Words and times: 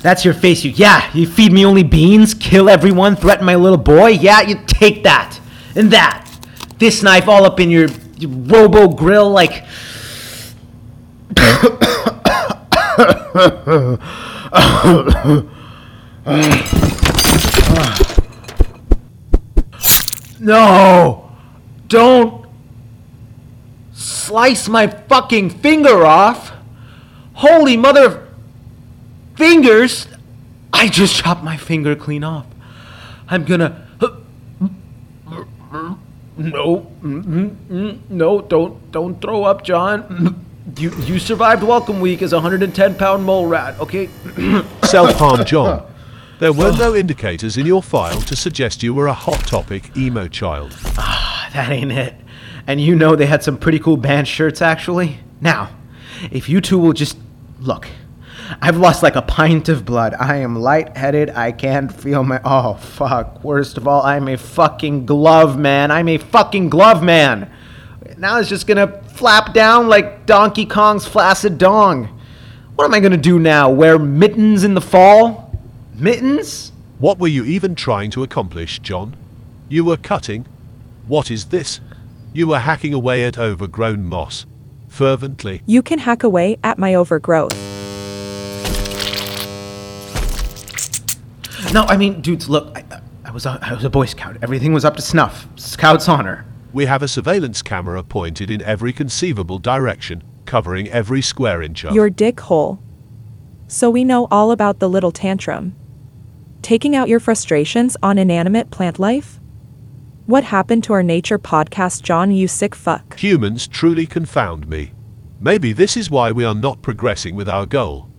That's 0.00 0.24
your 0.24 0.34
face. 0.34 0.64
You 0.64 0.70
yeah, 0.72 1.10
you 1.14 1.26
feed 1.26 1.52
me 1.52 1.66
only 1.66 1.82
beans, 1.82 2.34
kill 2.34 2.68
everyone, 2.68 3.16
threaten 3.16 3.44
my 3.44 3.56
little 3.56 3.78
boy. 3.78 4.08
Yeah, 4.08 4.40
you 4.42 4.60
take 4.66 5.02
that 5.04 5.40
and 5.74 5.90
that. 5.92 6.24
This 6.78 7.02
knife 7.02 7.28
all 7.28 7.44
up 7.44 7.58
in 7.60 7.70
your, 7.70 7.88
your 8.18 8.30
robo 8.30 8.88
grill, 8.88 9.30
like. 9.30 9.64
no, 20.40 21.30
don't 21.88 22.46
slice 23.92 24.68
my 24.68 24.86
fucking 24.86 25.50
finger 25.50 26.04
off. 26.04 26.52
Holy 27.34 27.76
mother 27.76 28.27
fingers! 29.38 30.08
I 30.72 30.88
just 30.88 31.14
chopped 31.14 31.44
my 31.44 31.56
finger 31.56 31.94
clean 31.94 32.24
off. 32.24 32.46
I'm 33.28 33.44
gonna. 33.44 33.86
No, 36.36 36.90
no, 37.00 38.40
don't, 38.42 38.92
don't 38.92 39.20
throw 39.20 39.44
up, 39.44 39.64
John. 39.64 40.44
You, 40.76 40.90
you 41.02 41.18
survived 41.18 41.62
Welcome 41.62 42.00
Week 42.00 42.20
as 42.20 42.32
a 42.32 42.36
110 42.36 42.94
pound 42.96 43.24
mole 43.24 43.46
rat, 43.46 43.78
okay? 43.80 44.08
Self 44.84 45.14
harm, 45.14 45.44
John. 45.44 45.84
There 46.40 46.52
were 46.52 46.72
no 46.72 46.94
indicators 46.94 47.56
in 47.56 47.66
your 47.66 47.82
file 47.82 48.20
to 48.22 48.36
suggest 48.36 48.82
you 48.82 48.94
were 48.94 49.06
a 49.06 49.12
hot 49.14 49.40
topic 49.46 49.96
emo 49.96 50.28
child. 50.28 50.76
Ah, 50.96 51.50
that 51.54 51.70
ain't 51.70 51.90
it. 51.90 52.14
And 52.66 52.80
you 52.80 52.94
know 52.94 53.16
they 53.16 53.26
had 53.26 53.42
some 53.42 53.56
pretty 53.56 53.78
cool 53.78 53.96
band 53.96 54.28
shirts, 54.28 54.62
actually. 54.62 55.18
Now, 55.40 55.70
if 56.30 56.48
you 56.48 56.60
two 56.60 56.78
will 56.78 56.92
just 56.92 57.16
look, 57.60 57.88
I've 58.62 58.76
lost 58.76 59.02
like 59.02 59.16
a 59.16 59.22
pint 59.22 59.68
of 59.68 59.84
blood. 59.84 60.14
I 60.18 60.36
am 60.36 60.56
lightheaded. 60.56 61.30
I 61.30 61.52
can't 61.52 61.92
feel 61.92 62.22
my. 62.24 62.40
Oh, 62.44 62.74
fuck. 62.74 63.42
Worst 63.44 63.76
of 63.76 63.86
all, 63.86 64.02
I'm 64.02 64.28
a 64.28 64.36
fucking 64.36 65.06
glove 65.06 65.58
man. 65.58 65.90
I'm 65.90 66.08
a 66.08 66.18
fucking 66.18 66.70
glove 66.70 67.02
man. 67.02 67.50
Now 68.16 68.38
it's 68.38 68.48
just 68.48 68.66
gonna 68.66 69.02
flap 69.04 69.52
down 69.52 69.88
like 69.88 70.26
Donkey 70.26 70.66
Kong's 70.66 71.06
flaccid 71.06 71.58
dong. 71.58 72.20
What 72.74 72.84
am 72.84 72.94
I 72.94 73.00
gonna 73.00 73.16
do 73.16 73.38
now? 73.38 73.70
Wear 73.70 73.98
mittens 73.98 74.64
in 74.64 74.74
the 74.74 74.80
fall? 74.80 75.52
Mittens? 75.94 76.72
What 76.98 77.18
were 77.18 77.28
you 77.28 77.44
even 77.44 77.74
trying 77.74 78.10
to 78.12 78.22
accomplish, 78.22 78.78
John? 78.80 79.16
You 79.68 79.84
were 79.84 79.96
cutting. 79.96 80.46
What 81.06 81.30
is 81.30 81.46
this? 81.46 81.80
You 82.32 82.48
were 82.48 82.60
hacking 82.60 82.92
away 82.92 83.24
at 83.24 83.38
overgrown 83.38 84.04
moss. 84.04 84.46
Fervently. 84.88 85.62
You 85.66 85.82
can 85.82 86.00
hack 86.00 86.22
away 86.22 86.58
at 86.64 86.78
my 86.78 86.94
overgrowth. 86.94 87.77
No, 91.72 91.82
I 91.82 91.96
mean, 91.96 92.20
dudes, 92.20 92.48
look, 92.48 92.76
I, 92.76 93.00
I 93.24 93.30
was 93.30 93.46
a, 93.46 93.58
I 93.60 93.74
was 93.74 93.84
a 93.84 93.90
Boy 93.90 94.06
Scout. 94.06 94.36
Everything 94.42 94.72
was 94.72 94.84
up 94.84 94.96
to 94.96 95.02
snuff. 95.02 95.46
Scout's 95.56 96.08
honor. 96.08 96.44
We 96.72 96.86
have 96.86 97.02
a 97.02 97.08
surveillance 97.08 97.62
camera 97.62 98.02
pointed 98.02 98.50
in 98.50 98.62
every 98.62 98.92
conceivable 98.92 99.58
direction, 99.58 100.22
covering 100.44 100.88
every 100.88 101.22
square 101.22 101.62
inch 101.62 101.84
of. 101.84 101.94
Your 101.94 102.10
dick 102.10 102.40
hole. 102.40 102.80
So 103.66 103.90
we 103.90 104.04
know 104.04 104.28
all 104.30 104.50
about 104.50 104.78
the 104.78 104.88
little 104.88 105.12
tantrum. 105.12 105.74
Taking 106.62 106.96
out 106.96 107.08
your 107.08 107.20
frustrations 107.20 107.96
on 108.02 108.18
inanimate 108.18 108.70
plant 108.70 108.98
life? 108.98 109.40
What 110.26 110.44
happened 110.44 110.84
to 110.84 110.92
our 110.92 111.02
nature 111.02 111.38
podcast, 111.38 112.02
John, 112.02 112.30
you 112.30 112.48
sick 112.48 112.74
fuck? 112.74 113.18
Humans 113.18 113.68
truly 113.68 114.06
confound 114.06 114.68
me. 114.68 114.92
Maybe 115.40 115.72
this 115.72 115.96
is 115.96 116.10
why 116.10 116.32
we 116.32 116.44
are 116.44 116.54
not 116.54 116.82
progressing 116.82 117.34
with 117.34 117.48
our 117.48 117.64
goal. 117.64 118.10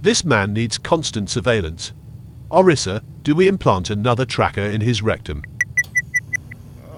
This 0.00 0.24
man 0.24 0.52
needs 0.52 0.78
constant 0.78 1.30
surveillance. 1.30 1.92
Orissa, 2.52 3.02
do 3.22 3.34
we 3.34 3.48
implant 3.48 3.88
another 3.88 4.26
tracker 4.26 4.60
in 4.60 4.82
his 4.82 5.00
rectum? 5.00 5.42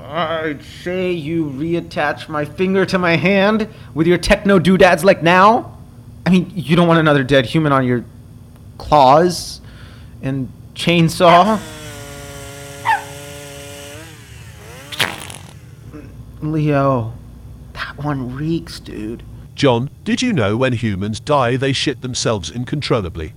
I'd 0.02 0.64
say 0.64 1.12
you 1.12 1.46
reattach 1.46 2.28
my 2.28 2.44
finger 2.44 2.84
to 2.86 2.98
my 2.98 3.14
hand 3.14 3.68
with 3.94 4.08
your 4.08 4.18
techno 4.18 4.58
doodads 4.58 5.04
like 5.04 5.22
now. 5.22 5.78
I 6.26 6.30
mean, 6.30 6.50
you 6.54 6.74
don't 6.74 6.88
want 6.88 6.98
another 6.98 7.22
dead 7.22 7.46
human 7.46 7.72
on 7.72 7.86
your 7.86 8.04
claws 8.78 9.60
and 10.22 10.50
chainsaw. 10.74 11.60
Leo, 16.42 17.12
that 17.74 17.96
one 17.98 18.34
reeks, 18.34 18.80
dude. 18.80 19.22
John, 19.54 19.88
did 20.02 20.20
you 20.20 20.32
know 20.32 20.56
when 20.56 20.72
humans 20.72 21.20
die 21.20 21.56
they 21.56 21.72
shit 21.72 22.02
themselves 22.02 22.50
uncontrollably? 22.50 23.34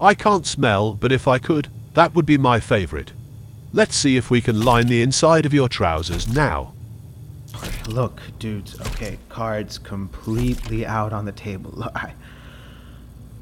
I 0.00 0.14
can't 0.14 0.46
smell, 0.46 0.94
but 0.94 1.12
if 1.12 1.26
I 1.26 1.38
could, 1.38 1.68
that 1.94 2.14
would 2.14 2.26
be 2.26 2.38
my 2.38 2.60
favorite. 2.60 3.12
Let's 3.72 3.96
see 3.96 4.16
if 4.16 4.30
we 4.30 4.40
can 4.40 4.64
line 4.64 4.86
the 4.86 5.02
inside 5.02 5.44
of 5.44 5.52
your 5.52 5.68
trousers 5.68 6.28
now. 6.28 6.74
Look, 7.86 8.20
dudes, 8.38 8.80
okay, 8.80 9.18
cards 9.28 9.78
completely 9.78 10.86
out 10.86 11.12
on 11.12 11.24
the 11.24 11.32
table. 11.32 11.72
Look, 11.74 11.92
I, 11.94 12.12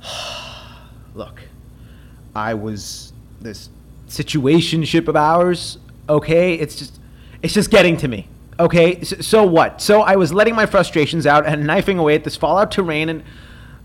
look, 1.15 1.43
I 2.35 2.55
was 2.55 3.13
this 3.41 3.69
situationship 4.09 5.09
of 5.09 5.17
ours, 5.17 5.79
okay? 6.09 6.55
It's 6.55 6.77
just 6.77 6.99
it's 7.43 7.55
just 7.55 7.71
getting 7.71 7.97
to 7.99 8.09
me. 8.09 8.29
Okay? 8.59 9.03
So, 9.03 9.17
so 9.17 9.47
what? 9.47 9.83
So 9.83 10.03
I 10.03 10.17
was 10.17 10.33
letting 10.33 10.55
my 10.55 10.67
frustrations 10.67 11.27
out 11.27 11.47
and 11.47 11.67
knifing 11.67 11.99
away 11.99 12.15
at 12.15 12.25
this 12.25 12.37
fallout 12.37 12.71
terrain 12.71 13.09
and 13.09 13.23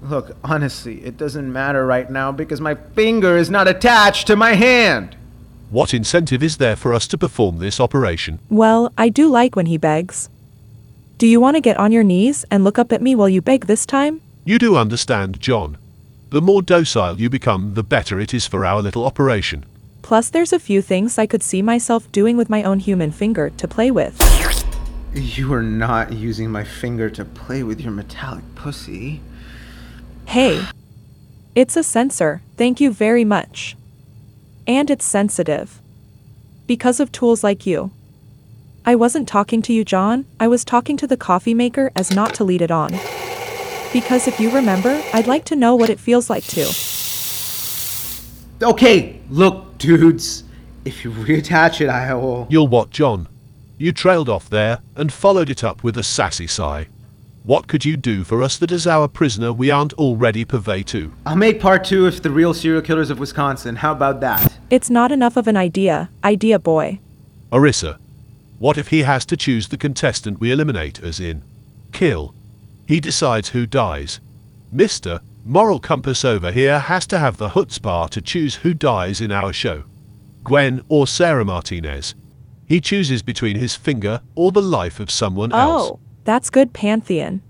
look, 0.01 0.35
honestly, 0.43 1.03
it 1.03 1.17
doesn't 1.17 1.51
matter 1.51 1.85
right 1.85 2.09
now 2.09 2.31
because 2.31 2.59
my 2.59 2.75
finger 2.75 3.37
is 3.37 3.49
not 3.49 3.67
attached 3.67 4.27
to 4.27 4.35
my 4.35 4.53
hand. 4.53 5.15
What 5.69 5.93
incentive 5.93 6.43
is 6.43 6.57
there 6.57 6.75
for 6.75 6.93
us 6.93 7.07
to 7.07 7.17
perform 7.17 7.59
this 7.59 7.79
operation? 7.79 8.39
Well, 8.49 8.91
I 8.97 9.09
do 9.09 9.29
like 9.29 9.55
when 9.55 9.67
he 9.67 9.77
begs. 9.77 10.29
Do 11.17 11.27
you 11.27 11.39
want 11.39 11.55
to 11.55 11.61
get 11.61 11.77
on 11.77 11.91
your 11.91 12.03
knees 12.03 12.45
and 12.51 12.63
look 12.63 12.79
up 12.79 12.91
at 12.91 13.01
me 13.01 13.15
while 13.15 13.29
you 13.29 13.41
beg 13.41 13.67
this 13.67 13.85
time? 13.85 14.21
You 14.43 14.57
do 14.57 14.75
understand, 14.75 15.39
John. 15.39 15.77
The 16.31 16.41
more 16.41 16.61
docile 16.61 17.19
you 17.19 17.29
become, 17.29 17.75
the 17.75 17.83
better 17.83 18.19
it 18.19 18.33
is 18.33 18.47
for 18.47 18.65
our 18.65 18.81
little 18.81 19.05
operation. 19.05 19.65
Plus, 20.01 20.29
there's 20.29 20.51
a 20.51 20.59
few 20.59 20.81
things 20.81 21.17
I 21.17 21.27
could 21.27 21.43
see 21.43 21.61
myself 21.61 22.11
doing 22.11 22.37
with 22.37 22.49
my 22.49 22.63
own 22.63 22.79
human 22.79 23.11
finger 23.11 23.49
to 23.51 23.67
play 23.67 23.91
with. 23.91 24.19
You 25.13 25.53
are 25.53 25.61
not 25.61 26.13
using 26.13 26.49
my 26.49 26.63
finger 26.63 27.09
to 27.11 27.23
play 27.23 27.63
with 27.63 27.79
your 27.79 27.91
metallic 27.91 28.43
pussy. 28.55 29.21
Hey, 30.31 30.65
it's 31.55 31.75
a 31.75 31.83
sensor, 31.83 32.41
thank 32.55 32.79
you 32.79 32.89
very 32.93 33.25
much. 33.25 33.75
And 34.65 34.89
it's 34.89 35.03
sensitive. 35.03 35.81
Because 36.67 37.01
of 37.01 37.11
tools 37.11 37.43
like 37.43 37.65
you. 37.65 37.91
I 38.85 38.95
wasn't 38.95 39.27
talking 39.27 39.61
to 39.63 39.73
you, 39.73 39.83
John, 39.83 40.23
I 40.39 40.47
was 40.47 40.63
talking 40.63 40.95
to 40.95 41.05
the 41.05 41.17
coffee 41.17 41.53
maker 41.53 41.91
as 41.97 42.15
not 42.15 42.33
to 42.35 42.45
lead 42.45 42.61
it 42.61 42.71
on. 42.71 42.91
Because 43.91 44.25
if 44.25 44.39
you 44.39 44.49
remember, 44.51 45.03
I'd 45.13 45.27
like 45.27 45.43
to 45.47 45.55
know 45.57 45.75
what 45.75 45.89
it 45.89 45.99
feels 45.99 46.29
like 46.29 46.45
to. 46.45 46.61
Okay, 48.63 49.19
look, 49.29 49.77
dudes. 49.79 50.45
If 50.85 51.03
you 51.03 51.11
reattach 51.11 51.81
it, 51.81 51.89
I 51.89 52.13
will. 52.13 52.47
You'll 52.49 52.69
what, 52.69 52.89
John? 52.89 53.27
You 53.77 53.91
trailed 53.91 54.29
off 54.29 54.49
there 54.49 54.79
and 54.95 55.11
followed 55.11 55.49
it 55.49 55.61
up 55.61 55.83
with 55.83 55.97
a 55.97 56.03
sassy 56.03 56.47
sigh. 56.47 56.87
What 57.43 57.67
could 57.67 57.83
you 57.83 57.97
do 57.97 58.23
for 58.23 58.43
us 58.43 58.59
that 58.59 58.71
as 58.71 58.85
our 58.85 59.07
prisoner 59.07 59.51
we 59.51 59.71
aren't 59.71 59.93
already 59.93 60.45
purvey 60.45 60.83
to? 60.83 61.11
I'll 61.25 61.35
make 61.35 61.59
part 61.59 61.83
two 61.83 62.05
if 62.05 62.21
the 62.21 62.29
real 62.29 62.53
serial 62.53 62.83
killers 62.83 63.09
of 63.09 63.17
Wisconsin. 63.17 63.77
How 63.77 63.93
about 63.93 64.19
that? 64.19 64.59
It's 64.69 64.91
not 64.91 65.11
enough 65.11 65.37
of 65.37 65.47
an 65.47 65.57
idea, 65.57 66.11
idea 66.23 66.59
boy. 66.59 66.99
Orissa, 67.51 67.99
what 68.59 68.77
if 68.77 68.89
he 68.89 68.99
has 69.01 69.25
to 69.25 69.35
choose 69.35 69.69
the 69.69 69.77
contestant 69.77 70.39
we 70.39 70.51
eliminate 70.51 71.01
as 71.01 71.19
in 71.19 71.41
kill? 71.91 72.35
He 72.87 72.99
decides 72.99 73.49
who 73.49 73.65
dies. 73.65 74.19
Mr. 74.73 75.19
Moral 75.43 75.79
Compass 75.79 76.23
over 76.23 76.51
here 76.51 76.77
has 76.77 77.07
to 77.07 77.17
have 77.17 77.37
the 77.37 77.49
chutzpah 77.49 78.09
to 78.11 78.21
choose 78.21 78.57
who 78.57 78.75
dies 78.75 79.19
in 79.19 79.31
our 79.31 79.51
show. 79.51 79.83
Gwen 80.43 80.83
or 80.89 81.07
Sarah 81.07 81.45
Martinez. 81.45 82.13
He 82.67 82.79
chooses 82.79 83.23
between 83.23 83.57
his 83.57 83.75
finger 83.75 84.21
or 84.35 84.51
the 84.51 84.61
life 84.61 84.99
of 84.99 85.09
someone 85.09 85.51
oh. 85.53 85.57
else. 85.57 85.99
That's 86.23 86.49
good 86.49 86.73
pantheon. 86.73 87.41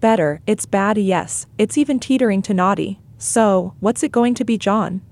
Better, 0.00 0.40
it's 0.46 0.64
bad, 0.64 0.96
yes, 0.96 1.46
it's 1.58 1.76
even 1.76 1.98
teetering 1.98 2.40
to 2.42 2.54
naughty. 2.54 3.00
So, 3.18 3.74
what's 3.80 4.02
it 4.02 4.12
going 4.12 4.34
to 4.34 4.44
be, 4.44 4.56
John? 4.56 5.02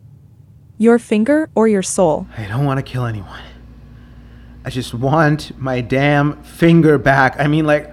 Your 0.79 0.99
finger 0.99 1.51
or 1.55 1.69
your 1.69 1.83
soul? 1.83 2.27
I 2.39 2.47
don't 2.47 2.65
want 2.65 2.79
to 2.79 2.83
kill 2.83 3.05
anyone. 3.05 3.43
I 4.65 4.71
just 4.71 4.95
want 4.95 5.59
my 5.59 5.81
damn 5.81 6.43
finger 6.43 6.99
back. 6.99 7.37
I 7.39 7.49
mean, 7.49 7.67
like, 7.67 7.93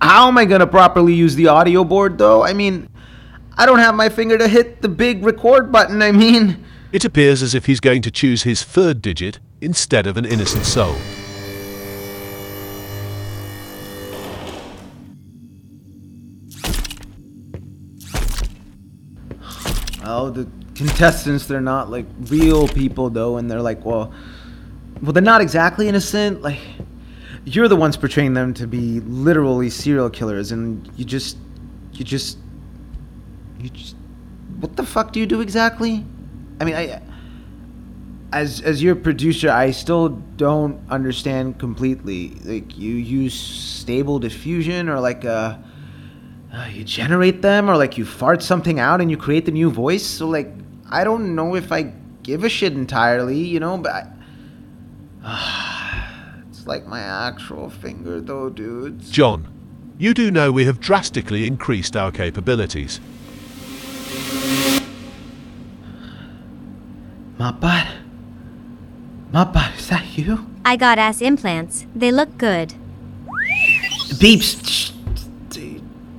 how 0.00 0.28
am 0.28 0.38
I 0.38 0.44
going 0.44 0.60
to 0.60 0.66
properly 0.66 1.14
use 1.14 1.34
the 1.34 1.48
audio 1.48 1.82
board, 1.82 2.18
though? 2.18 2.44
I 2.44 2.52
mean, 2.52 2.88
I 3.56 3.66
don't 3.66 3.78
have 3.78 3.94
my 3.94 4.08
finger 4.08 4.36
to 4.38 4.48
hit 4.48 4.82
the 4.82 4.88
big 4.88 5.24
record 5.24 5.72
button. 5.72 6.02
I 6.02 6.12
mean, 6.12 6.64
It 6.92 7.04
appears 7.04 7.42
as 7.42 7.54
if 7.54 7.66
he's 7.66 7.80
going 7.80 8.02
to 8.02 8.10
choose 8.10 8.42
his 8.42 8.62
third 8.62 9.00
digit 9.00 9.38
instead 9.60 10.06
of 10.06 10.16
an 10.16 10.26
innocent 10.26 10.64
soul. 10.66 10.96
Hell? 20.12 20.30
The 20.30 20.46
contestants, 20.74 21.46
they're 21.46 21.60
not 21.60 21.90
like 21.90 22.06
real 22.20 22.68
people 22.68 23.10
though, 23.10 23.36
and 23.38 23.50
they're 23.50 23.62
like, 23.62 23.84
well, 23.84 24.12
well, 25.02 25.12
they're 25.12 25.22
not 25.22 25.40
exactly 25.40 25.88
innocent. 25.88 26.42
Like, 26.42 26.60
you're 27.44 27.68
the 27.68 27.76
ones 27.76 27.96
portraying 27.96 28.34
them 28.34 28.54
to 28.54 28.66
be 28.66 29.00
literally 29.00 29.70
serial 29.70 30.10
killers, 30.10 30.52
and 30.52 30.88
you 30.96 31.04
just, 31.04 31.36
you 31.92 32.04
just, 32.04 32.38
you 33.58 33.68
just, 33.70 33.96
what 34.60 34.76
the 34.76 34.84
fuck 34.84 35.12
do 35.12 35.18
you 35.18 35.26
do 35.26 35.40
exactly? 35.40 36.04
I 36.60 36.64
mean, 36.64 36.76
I, 36.76 37.02
as 38.32 38.60
as 38.60 38.82
your 38.82 38.94
producer, 38.94 39.50
I 39.50 39.72
still 39.72 40.10
don't 40.36 40.80
understand 40.88 41.58
completely. 41.58 42.36
Like, 42.44 42.78
you 42.78 42.94
use 42.94 43.34
stable 43.34 44.20
diffusion, 44.20 44.88
or 44.88 45.00
like 45.00 45.24
uh, 45.24 45.58
uh, 46.52 46.68
you 46.70 46.84
generate 46.84 47.42
them, 47.42 47.70
or 47.70 47.76
like 47.76 47.96
you 47.96 48.04
fart 48.04 48.42
something 48.42 48.78
out 48.78 49.00
and 49.00 49.10
you 49.10 49.16
create 49.16 49.46
the 49.46 49.52
new 49.52 49.70
voice. 49.70 50.04
So 50.04 50.28
like, 50.28 50.52
I 50.90 51.04
don't 51.04 51.34
know 51.34 51.54
if 51.54 51.72
I 51.72 51.92
give 52.22 52.44
a 52.44 52.48
shit 52.48 52.74
entirely, 52.74 53.38
you 53.38 53.60
know, 53.60 53.78
but. 53.78 54.06
I, 55.24 56.44
it's 56.48 56.66
like 56.66 56.86
my 56.86 57.00
actual 57.00 57.70
finger, 57.70 58.20
though, 58.20 58.50
dudes. 58.50 59.10
John, 59.10 59.48
you 59.98 60.12
do 60.12 60.30
know 60.30 60.52
we 60.52 60.64
have 60.66 60.80
drastically 60.80 61.46
increased 61.46 61.96
our 61.96 62.10
capabilities. 62.10 63.00
Mappa? 67.38 67.88
Mappa, 69.32 69.76
is 69.76 69.88
that 69.88 70.18
you? 70.18 70.46
I 70.64 70.76
got 70.76 70.98
ass 70.98 71.20
implants. 71.20 71.86
They 71.94 72.12
look 72.12 72.36
good. 72.36 72.74
Beeps, 74.20 74.68
shh, 74.68 74.90
they 74.90 75.01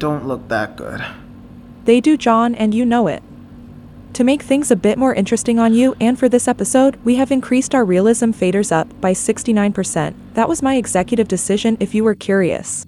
don't 0.04 0.28
look 0.28 0.50
that 0.50 0.76
good. 0.76 1.02
They 1.86 2.02
do, 2.02 2.18
John, 2.18 2.56
and 2.56 2.76
you 2.76 2.86
know 2.86 3.08
it. 3.08 3.24
To 4.16 4.26
make 4.26 4.42
things 4.42 4.70
a 4.70 4.76
bit 4.76 4.98
more 4.98 5.14
interesting 5.14 5.60
on 5.60 5.74
you 5.74 5.96
and 5.98 6.20
for 6.20 6.28
this 6.28 6.46
episode, 6.46 6.98
we 7.06 7.16
have 7.16 7.32
increased 7.32 7.74
our 7.74 7.86
realism 7.86 8.32
faders 8.32 8.70
up 8.70 9.00
by 9.00 9.14
69%. 9.14 10.14
That 10.34 10.50
was 10.50 10.62
my 10.62 10.76
executive 10.76 11.30
decision 11.30 11.78
if 11.80 11.96
you 11.96 12.04
were 12.04 12.16
curious. 12.16 12.86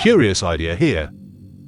Curious 0.00 0.42
idea 0.42 0.74
here. 0.74 1.10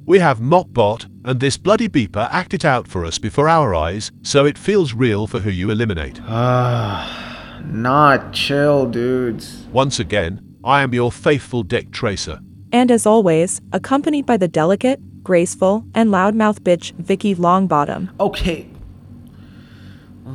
We 0.09 0.17
have 0.17 0.39
Mopbot, 0.39 1.05
and 1.23 1.39
this 1.39 1.55
bloody 1.55 1.87
beeper 1.87 2.27
act 2.31 2.55
it 2.55 2.65
out 2.65 2.87
for 2.87 3.05
us 3.05 3.19
before 3.19 3.47
our 3.47 3.75
eyes, 3.75 4.11
so 4.23 4.43
it 4.43 4.57
feels 4.57 4.95
real 4.95 5.27
for 5.27 5.41
who 5.41 5.51
you 5.51 5.69
eliminate. 5.69 6.19
Ah, 6.23 7.61
not 7.63 8.33
chill, 8.33 8.87
dudes. 8.87 9.67
Once 9.71 9.99
again, 9.99 10.41
I 10.63 10.81
am 10.81 10.95
your 10.95 11.11
faithful 11.11 11.61
deck 11.61 11.91
tracer. 11.91 12.39
And 12.71 12.89
as 12.89 13.05
always, 13.05 13.61
accompanied 13.71 14.25
by 14.25 14.37
the 14.37 14.47
delicate, 14.47 14.99
graceful, 15.21 15.85
and 15.93 16.09
loudmouth 16.09 16.61
bitch 16.61 16.91
Vicky 16.93 17.35
Longbottom. 17.35 18.09
Okay. 18.19 18.67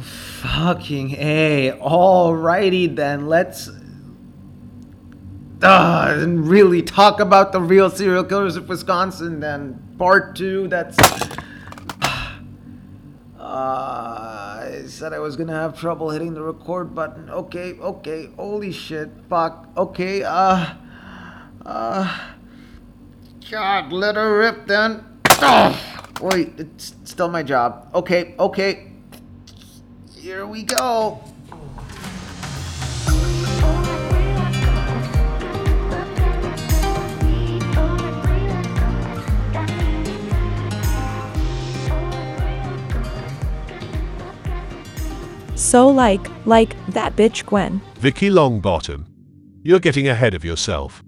Fucking 0.00 1.16
A. 1.18 1.72
Alrighty 1.82 2.94
then, 2.94 3.26
let's. 3.26 3.68
Uh, 5.64 6.14
and 6.18 6.46
really 6.46 6.82
talk 6.82 7.20
about 7.20 7.50
the 7.50 7.60
real 7.60 7.88
serial 7.88 8.22
killers 8.22 8.54
of 8.56 8.68
Wisconsin 8.68 9.40
then. 9.40 9.82
Part 9.98 10.36
two, 10.36 10.68
that's. 10.68 10.96
Uh, 13.38 14.82
I 14.82 14.82
said 14.86 15.12
I 15.12 15.20
was 15.20 15.36
gonna 15.36 15.54
have 15.54 15.78
trouble 15.78 16.10
hitting 16.10 16.34
the 16.34 16.42
record 16.42 16.92
button. 16.94 17.30
Okay, 17.30 17.74
okay, 17.74 18.30
holy 18.36 18.72
shit, 18.72 19.10
fuck. 19.28 19.68
Okay, 19.76 20.24
uh. 20.24 20.74
Uh. 21.64 22.32
God, 23.50 23.92
let 23.92 24.16
her 24.16 24.38
rip 24.38 24.66
then. 24.66 25.04
Oh, 25.40 25.80
wait, 26.20 26.54
it's 26.58 26.94
still 27.04 27.28
my 27.28 27.42
job. 27.42 27.90
Okay, 27.94 28.34
okay. 28.38 28.90
Here 30.16 30.46
we 30.46 30.62
go. 30.64 31.22
So 45.74 45.88
like, 45.88 46.28
like, 46.46 46.76
that 46.92 47.16
bitch 47.16 47.44
Gwen. 47.46 47.80
Vicky 47.96 48.30
Longbottom, 48.30 49.06
you're 49.64 49.80
getting 49.80 50.06
ahead 50.06 50.32
of 50.32 50.44
yourself. 50.44 51.02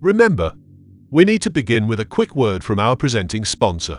Remember, 0.00 0.54
we 1.10 1.24
need 1.24 1.42
to 1.42 1.50
begin 1.50 1.88
with 1.88 1.98
a 1.98 2.04
quick 2.04 2.36
word 2.36 2.62
from 2.62 2.78
our 2.78 2.94
presenting 2.94 3.44
sponsor, 3.44 3.98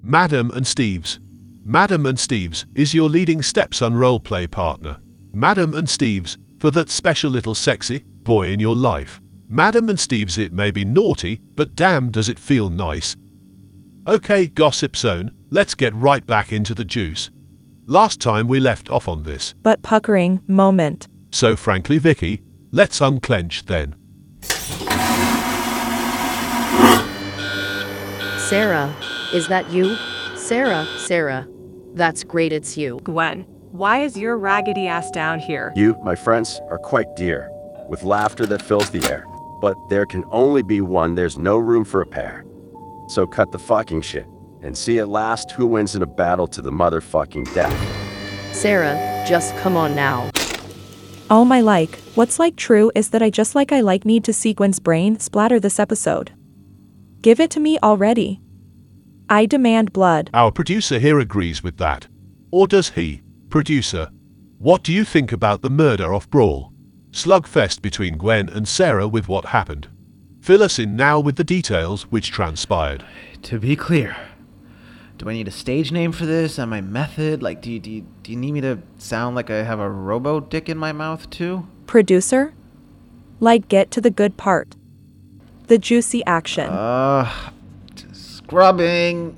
Madam 0.00 0.52
and 0.52 0.64
Steve's. 0.64 1.18
Madam 1.64 2.06
and 2.06 2.16
Steve's 2.16 2.66
is 2.76 2.94
your 2.94 3.08
leading 3.08 3.42
stepson 3.42 3.94
roleplay 3.94 4.48
partner. 4.48 4.98
Madam 5.32 5.74
and 5.74 5.90
Steve's 5.90 6.38
for 6.60 6.70
that 6.70 6.88
special 6.88 7.32
little 7.32 7.56
sexy 7.56 8.04
boy 8.22 8.50
in 8.50 8.60
your 8.60 8.76
life. 8.76 9.20
Madam 9.48 9.88
and 9.88 9.98
Steve's 9.98 10.38
it 10.38 10.52
may 10.52 10.70
be 10.70 10.84
naughty, 10.84 11.40
but 11.56 11.74
damn 11.74 12.12
does 12.12 12.28
it 12.28 12.38
feel 12.38 12.70
nice. 12.70 13.16
Okay, 14.06 14.46
Gossip 14.46 14.94
Zone, 14.94 15.32
let's 15.50 15.74
get 15.74 15.92
right 15.96 16.24
back 16.24 16.52
into 16.52 16.76
the 16.76 16.84
juice. 16.84 17.28
Last 17.86 18.20
time 18.20 18.48
we 18.48 18.60
left 18.60 18.88
off 18.90 19.08
on 19.08 19.24
this, 19.24 19.54
But 19.62 19.82
puckering 19.82 20.40
moment. 20.46 21.06
so 21.30 21.54
frankly, 21.54 21.98
Vicky, 21.98 22.40
let's 22.72 23.00
unclench 23.00 23.66
then. 23.66 23.94
Sarah, 28.38 28.94
is 29.32 29.48
that 29.48 29.70
you? 29.70 29.96
Sarah, 30.36 30.86
Sarah. 30.98 31.46
That's 31.94 32.22
great, 32.24 32.52
it's 32.52 32.76
you. 32.76 33.00
Gwen, 33.04 33.42
why 33.72 33.98
is 34.02 34.16
your 34.16 34.36
raggedy 34.38 34.86
ass 34.86 35.10
down 35.10 35.38
here? 35.38 35.72
You, 35.74 35.96
my 36.04 36.14
friends, 36.14 36.60
are 36.70 36.78
quite 36.78 37.16
dear, 37.16 37.50
with 37.88 38.02
laughter 38.02 38.46
that 38.46 38.62
fills 38.62 38.90
the 38.90 39.04
air. 39.10 39.24
But 39.60 39.76
there 39.88 40.04
can 40.06 40.24
only 40.30 40.62
be 40.62 40.80
one, 40.80 41.14
there's 41.14 41.38
no 41.38 41.56
room 41.58 41.84
for 41.84 42.00
a 42.02 42.06
pair. 42.06 42.44
So 43.08 43.26
cut 43.26 43.50
the 43.52 43.58
fucking 43.58 44.02
shit, 44.02 44.26
and 44.64 44.76
see 44.76 44.98
at 44.98 45.08
last 45.08 45.52
who 45.52 45.66
wins 45.66 45.94
in 45.94 46.02
a 46.02 46.06
battle 46.06 46.46
to 46.48 46.62
the 46.62 46.72
motherfucking 46.72 47.52
death. 47.54 48.54
Sarah, 48.54 49.24
just 49.28 49.56
come 49.58 49.76
on 49.76 49.94
now. 49.94 50.30
All 51.30 51.44
my 51.44 51.60
like, 51.60 51.96
what's 52.14 52.38
like 52.38 52.56
true 52.56 52.90
is 52.94 53.10
that 53.10 53.22
I 53.22 53.30
just 53.30 53.54
like 53.54 53.72
I 53.72 53.80
like 53.80 54.04
need 54.04 54.24
to 54.24 54.32
see 54.32 54.54
Gwen's 54.54 54.78
brain 54.78 55.18
splatter 55.18 55.60
this 55.60 55.78
episode. 55.78 56.32
Give 57.20 57.40
it 57.40 57.50
to 57.52 57.60
me 57.60 57.78
already. 57.82 58.40
I 59.28 59.46
demand 59.46 59.92
blood. 59.92 60.30
Our 60.34 60.52
producer 60.52 60.98
here 60.98 61.18
agrees 61.18 61.62
with 61.62 61.78
that. 61.78 62.08
Or 62.50 62.66
does 62.66 62.90
he? 62.90 63.22
Producer, 63.48 64.10
what 64.58 64.82
do 64.82 64.92
you 64.92 65.04
think 65.04 65.32
about 65.32 65.62
the 65.62 65.70
murder 65.70 66.12
of 66.14 66.30
Brawl? 66.30 66.72
Slugfest 67.10 67.80
between 67.80 68.18
Gwen 68.18 68.48
and 68.48 68.66
Sarah 68.66 69.08
with 69.08 69.28
what 69.28 69.46
happened. 69.46 69.88
Fill 70.40 70.62
us 70.62 70.78
in 70.78 70.94
now 70.96 71.20
with 71.20 71.36
the 71.36 71.44
details 71.44 72.02
which 72.10 72.30
transpired. 72.30 73.04
To 73.42 73.58
be 73.58 73.76
clear, 73.76 74.16
do 75.16 75.28
I 75.28 75.32
need 75.32 75.48
a 75.48 75.52
stage 75.52 75.92
name 75.92 76.12
for 76.12 76.26
this 76.26 76.58
and 76.58 76.70
my 76.70 76.80
method? 76.80 77.42
Like, 77.42 77.62
do 77.62 77.70
you, 77.70 77.78
do 77.78 77.90
you, 77.90 78.06
do 78.22 78.32
you 78.32 78.36
need 78.36 78.52
me 78.52 78.60
to 78.62 78.78
sound 78.98 79.36
like 79.36 79.48
I 79.50 79.62
have 79.62 79.78
a 79.78 79.88
robo 79.88 80.40
dick 80.40 80.68
in 80.68 80.76
my 80.76 80.92
mouth 80.92 81.30
too? 81.30 81.66
Producer? 81.86 82.52
Like 83.40 83.68
get 83.68 83.90
to 83.92 84.00
the 84.00 84.10
good 84.10 84.36
part. 84.36 84.74
The 85.66 85.78
juicy 85.78 86.24
action. 86.26 86.68
Uh, 86.68 87.32
scrubbing. 88.12 89.36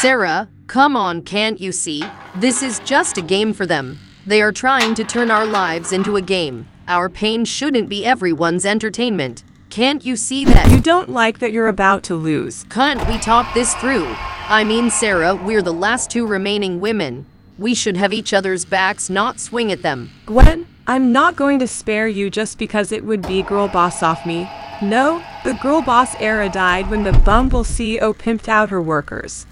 Sarah, 0.00 0.48
come 0.66 0.96
on, 0.96 1.22
can't 1.22 1.60
you 1.60 1.72
see? 1.72 2.04
This 2.36 2.62
is 2.62 2.78
just 2.80 3.16
a 3.16 3.22
game 3.22 3.54
for 3.54 3.64
them. 3.64 3.98
They 4.26 4.40
are 4.40 4.52
trying 4.52 4.94
to 4.94 5.04
turn 5.04 5.30
our 5.30 5.44
lives 5.44 5.92
into 5.92 6.16
a 6.16 6.22
game. 6.22 6.66
Our 6.88 7.10
pain 7.10 7.44
shouldn't 7.44 7.90
be 7.90 8.06
everyone's 8.06 8.64
entertainment. 8.64 9.44
Can't 9.68 10.02
you 10.02 10.16
see 10.16 10.46
that? 10.46 10.70
You 10.70 10.80
don't 10.80 11.10
like 11.10 11.40
that 11.40 11.52
you're 11.52 11.68
about 11.68 12.02
to 12.04 12.14
lose. 12.14 12.64
Can't 12.70 13.06
we 13.06 13.18
talk 13.18 13.52
this 13.52 13.74
through? 13.74 14.06
I 14.48 14.64
mean, 14.64 14.88
Sarah, 14.88 15.34
we're 15.34 15.60
the 15.60 15.74
last 15.74 16.10
two 16.10 16.26
remaining 16.26 16.80
women. 16.80 17.26
We 17.58 17.74
should 17.74 17.98
have 17.98 18.14
each 18.14 18.32
other's 18.32 18.64
backs, 18.64 19.10
not 19.10 19.40
swing 19.40 19.70
at 19.70 19.82
them. 19.82 20.10
Gwen, 20.24 20.68
I'm 20.86 21.12
not 21.12 21.36
going 21.36 21.58
to 21.58 21.68
spare 21.68 22.08
you 22.08 22.30
just 22.30 22.58
because 22.58 22.92
it 22.92 23.04
would 23.04 23.26
be 23.28 23.42
girl 23.42 23.68
boss 23.68 24.02
off 24.02 24.24
me. 24.24 24.48
No, 24.80 25.22
the 25.44 25.54
girl 25.54 25.82
boss 25.82 26.14
era 26.18 26.48
died 26.48 26.88
when 26.88 27.02
the 27.02 27.12
Bumble 27.12 27.62
CEO 27.62 28.16
pimped 28.16 28.48
out 28.48 28.70
her 28.70 28.80
workers. 28.80 29.44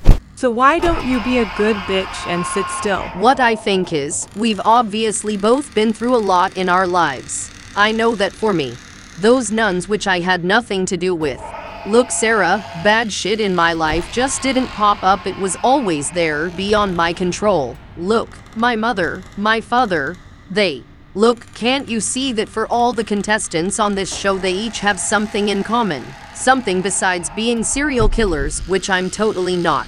So 0.42 0.50
why 0.50 0.80
don't 0.80 1.06
you 1.06 1.22
be 1.22 1.38
a 1.38 1.52
good 1.56 1.76
bitch 1.86 2.26
and 2.26 2.44
sit 2.44 2.66
still? 2.66 3.02
What 3.10 3.38
I 3.38 3.54
think 3.54 3.92
is, 3.92 4.26
we've 4.34 4.60
obviously 4.64 5.36
both 5.36 5.72
been 5.72 5.92
through 5.92 6.16
a 6.16 6.26
lot 6.32 6.56
in 6.56 6.68
our 6.68 6.84
lives. 6.84 7.48
I 7.76 7.92
know 7.92 8.16
that 8.16 8.32
for 8.32 8.52
me. 8.52 8.76
Those 9.20 9.52
nuns, 9.52 9.88
which 9.88 10.08
I 10.08 10.18
had 10.18 10.44
nothing 10.44 10.84
to 10.86 10.96
do 10.96 11.14
with, 11.14 11.40
Look, 11.86 12.10
Sarah, 12.10 12.64
bad 12.82 13.12
shit 13.12 13.40
in 13.40 13.54
my 13.54 13.72
life 13.72 14.12
just 14.12 14.42
didn't 14.42 14.66
pop 14.66 15.04
up. 15.04 15.28
It 15.28 15.38
was 15.38 15.56
always 15.62 16.10
there, 16.10 16.50
beyond 16.50 16.96
my 16.96 17.12
control. 17.12 17.76
Look, 17.96 18.30
my 18.56 18.74
mother, 18.74 19.22
my 19.36 19.60
father, 19.60 20.16
they. 20.50 20.82
Look, 21.14 21.54
can't 21.54 21.88
you 21.88 22.00
see 22.00 22.32
that 22.32 22.48
for 22.48 22.66
all 22.66 22.92
the 22.92 23.04
contestants 23.04 23.78
on 23.78 23.94
this 23.94 24.12
show, 24.12 24.38
they 24.38 24.54
each 24.54 24.80
have 24.80 24.98
something 24.98 25.50
in 25.50 25.62
common? 25.62 26.04
Something 26.34 26.82
besides 26.82 27.30
being 27.30 27.62
serial 27.62 28.08
killers, 28.08 28.66
which 28.66 28.90
I'm 28.90 29.08
totally 29.08 29.54
not. 29.54 29.86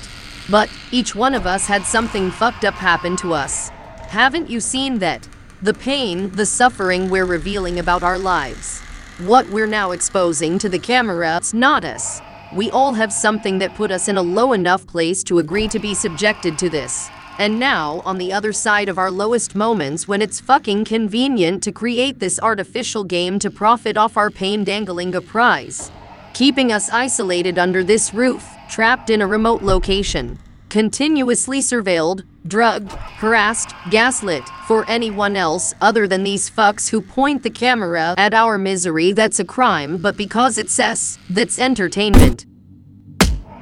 But 0.50 0.70
each 0.90 1.14
one 1.14 1.34
of 1.34 1.46
us 1.46 1.66
had 1.66 1.84
something 1.84 2.30
fucked 2.30 2.64
up 2.64 2.74
happen 2.74 3.16
to 3.16 3.32
us. 3.32 3.70
Haven't 4.08 4.50
you 4.50 4.60
seen 4.60 4.98
that? 4.98 5.28
The 5.62 5.74
pain, 5.74 6.30
the 6.30 6.46
suffering 6.46 7.08
we're 7.08 7.24
revealing 7.24 7.78
about 7.78 8.02
our 8.02 8.18
lives. 8.18 8.80
What 9.18 9.48
we're 9.48 9.66
now 9.66 9.92
exposing 9.92 10.58
to 10.58 10.68
the 10.68 10.78
camera, 10.78 11.36
it's 11.36 11.54
not 11.54 11.84
us. 11.84 12.20
We 12.54 12.70
all 12.70 12.92
have 12.94 13.12
something 13.12 13.58
that 13.58 13.74
put 13.74 13.90
us 13.90 14.08
in 14.08 14.16
a 14.16 14.22
low 14.22 14.52
enough 14.52 14.86
place 14.86 15.24
to 15.24 15.38
agree 15.38 15.68
to 15.68 15.78
be 15.78 15.94
subjected 15.94 16.58
to 16.58 16.68
this. 16.68 17.08
And 17.38 17.58
now, 17.58 18.02
on 18.04 18.18
the 18.18 18.32
other 18.32 18.52
side 18.52 18.88
of 18.88 18.98
our 18.98 19.10
lowest 19.10 19.56
moments, 19.56 20.06
when 20.06 20.22
it's 20.22 20.38
fucking 20.38 20.84
convenient 20.84 21.64
to 21.64 21.72
create 21.72 22.20
this 22.20 22.38
artificial 22.38 23.02
game 23.02 23.40
to 23.40 23.50
profit 23.50 23.96
off 23.96 24.16
our 24.16 24.30
pain 24.30 24.62
dangling 24.62 25.14
a 25.16 25.20
prize. 25.20 25.90
Keeping 26.34 26.72
us 26.72 26.90
isolated 26.90 27.60
under 27.60 27.84
this 27.84 28.12
roof, 28.12 28.44
trapped 28.68 29.08
in 29.08 29.22
a 29.22 29.26
remote 29.26 29.62
location, 29.62 30.36
continuously 30.68 31.60
surveilled, 31.60 32.24
drugged, 32.44 32.90
harassed, 32.90 33.72
gaslit 33.88 34.42
for 34.66 34.84
anyone 34.90 35.36
else 35.36 35.74
other 35.80 36.08
than 36.08 36.24
these 36.24 36.50
fucks 36.50 36.88
who 36.88 37.00
point 37.00 37.44
the 37.44 37.50
camera 37.50 38.16
at 38.18 38.34
our 38.34 38.58
misery 38.58 39.12
that's 39.12 39.38
a 39.38 39.44
crime, 39.44 39.96
but 39.96 40.16
because 40.16 40.58
it's 40.58 40.80
us, 40.80 41.20
that's 41.30 41.60
entertainment. 41.60 42.46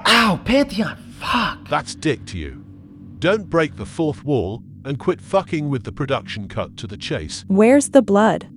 Ow, 0.06 0.40
Pantheon, 0.42 0.96
fuck. 1.20 1.68
That's 1.68 1.94
dick 1.94 2.24
to 2.28 2.38
you. 2.38 2.64
Don't 3.18 3.50
break 3.50 3.76
the 3.76 3.84
fourth 3.84 4.24
wall 4.24 4.62
and 4.82 4.98
quit 4.98 5.20
fucking 5.20 5.68
with 5.68 5.84
the 5.84 5.92
production 5.92 6.48
cut 6.48 6.78
to 6.78 6.86
the 6.86 6.96
chase. 6.96 7.44
Where's 7.48 7.90
the 7.90 8.00
blood? 8.00 8.48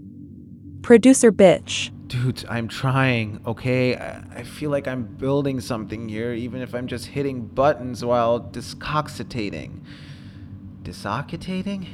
Producer 0.84 1.34
bitch. 1.34 1.92
Dudes, 2.08 2.46
I'm 2.48 2.68
trying, 2.68 3.40
okay? 3.48 3.96
I, 3.96 4.44
feel 4.44 4.70
like 4.70 4.88
I'm 4.88 5.04
building 5.04 5.60
something 5.60 6.08
here, 6.08 6.34
even 6.34 6.62
if 6.62 6.76
I'm 6.76 6.88
just 6.88 7.08
hitting 7.08 7.48
buttons 7.48 8.06
while 8.06 8.38
discoccitating. 8.38 9.84
Disoccitating? 10.84 11.88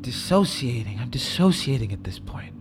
Dissociating. 0.00 1.00
I'm 1.00 1.10
dissociating 1.10 1.92
at 1.92 2.04
this 2.04 2.20
point. 2.20 2.54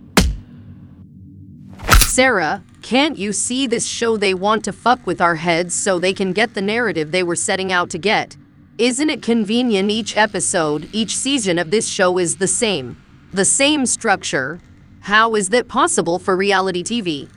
Sarah, 1.99 2.63
can't 2.81 3.17
you 3.17 3.31
see 3.31 3.67
this 3.67 3.85
show 3.85 4.17
they 4.17 4.33
want 4.33 4.63
to 4.63 4.71
fuck 4.71 5.05
with 5.05 5.21
our 5.21 5.35
heads 5.35 5.75
so 5.75 5.99
they 5.99 6.13
can 6.13 6.31
get 6.33 6.55
the 6.55 6.61
narrative 6.61 7.11
they 7.11 7.23
were 7.23 7.35
setting 7.35 7.71
out 7.71 7.89
to 7.91 7.97
get? 7.97 8.37
Isn't 8.77 9.09
it 9.09 9.21
convenient 9.21 9.91
each 9.91 10.17
episode, 10.17 10.89
each 10.91 11.15
season 11.15 11.59
of 11.59 11.71
this 11.71 11.87
show 11.87 12.17
is 12.17 12.37
the 12.37 12.47
same? 12.47 12.97
The 13.31 13.45
same 13.45 13.85
structure? 13.85 14.59
How 15.05 15.35
is 15.35 15.49
that 15.49 15.67
possible 15.67 16.17
for 16.17 16.35
reality 16.35 16.83
TV? 16.83 17.29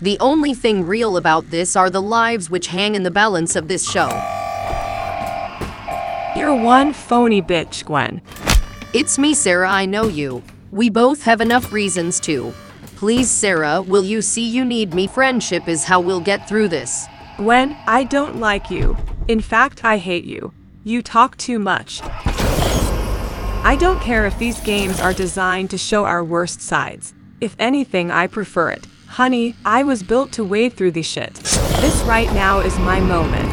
The 0.00 0.18
only 0.18 0.54
thing 0.54 0.84
real 0.84 1.16
about 1.16 1.50
this 1.50 1.76
are 1.76 1.88
the 1.88 2.02
lives 2.02 2.50
which 2.50 2.66
hang 2.66 2.96
in 2.96 3.04
the 3.04 3.12
balance 3.12 3.54
of 3.54 3.68
this 3.68 3.88
show. 3.88 4.08
You're 6.34 6.60
one 6.60 6.92
phony 6.92 7.40
bitch, 7.40 7.84
Gwen. 7.84 8.22
It's 8.92 9.20
me, 9.20 9.34
Sarah, 9.34 9.70
I 9.70 9.86
know 9.86 10.08
you. 10.08 10.42
We 10.72 10.90
both 10.90 11.22
have 11.22 11.40
enough 11.40 11.72
reasons 11.72 12.18
to. 12.22 12.52
Please, 12.96 13.30
Sarah, 13.30 13.80
will 13.80 14.04
you 14.04 14.20
see 14.20 14.48
you 14.48 14.64
need 14.64 14.92
me? 14.92 15.06
Friendship 15.06 15.68
is 15.68 15.84
how 15.84 16.00
we'll 16.00 16.18
get 16.18 16.48
through 16.48 16.70
this. 16.70 17.06
Gwen, 17.36 17.76
I 17.86 18.02
don't 18.02 18.40
like 18.40 18.68
you. 18.68 18.96
In 19.28 19.40
fact, 19.40 19.84
I 19.84 19.98
hate 19.98 20.24
you. 20.24 20.52
You 20.82 21.02
talk 21.02 21.36
too 21.36 21.60
much. 21.60 22.02
I 23.64 23.76
don't 23.76 24.00
care 24.00 24.26
if 24.26 24.36
these 24.40 24.60
games 24.62 24.98
are 24.98 25.12
designed 25.12 25.70
to 25.70 25.78
show 25.78 26.04
our 26.04 26.24
worst 26.24 26.60
sides. 26.60 27.14
If 27.40 27.54
anything, 27.60 28.10
I 28.10 28.26
prefer 28.26 28.72
it. 28.72 28.86
Honey, 29.06 29.54
I 29.64 29.84
was 29.84 30.02
built 30.02 30.32
to 30.32 30.42
wade 30.42 30.72
through 30.72 30.90
the 30.90 31.02
shit. 31.04 31.34
This 31.34 32.02
right 32.02 32.26
now 32.32 32.58
is 32.58 32.76
my 32.80 32.98
moment. 32.98 33.48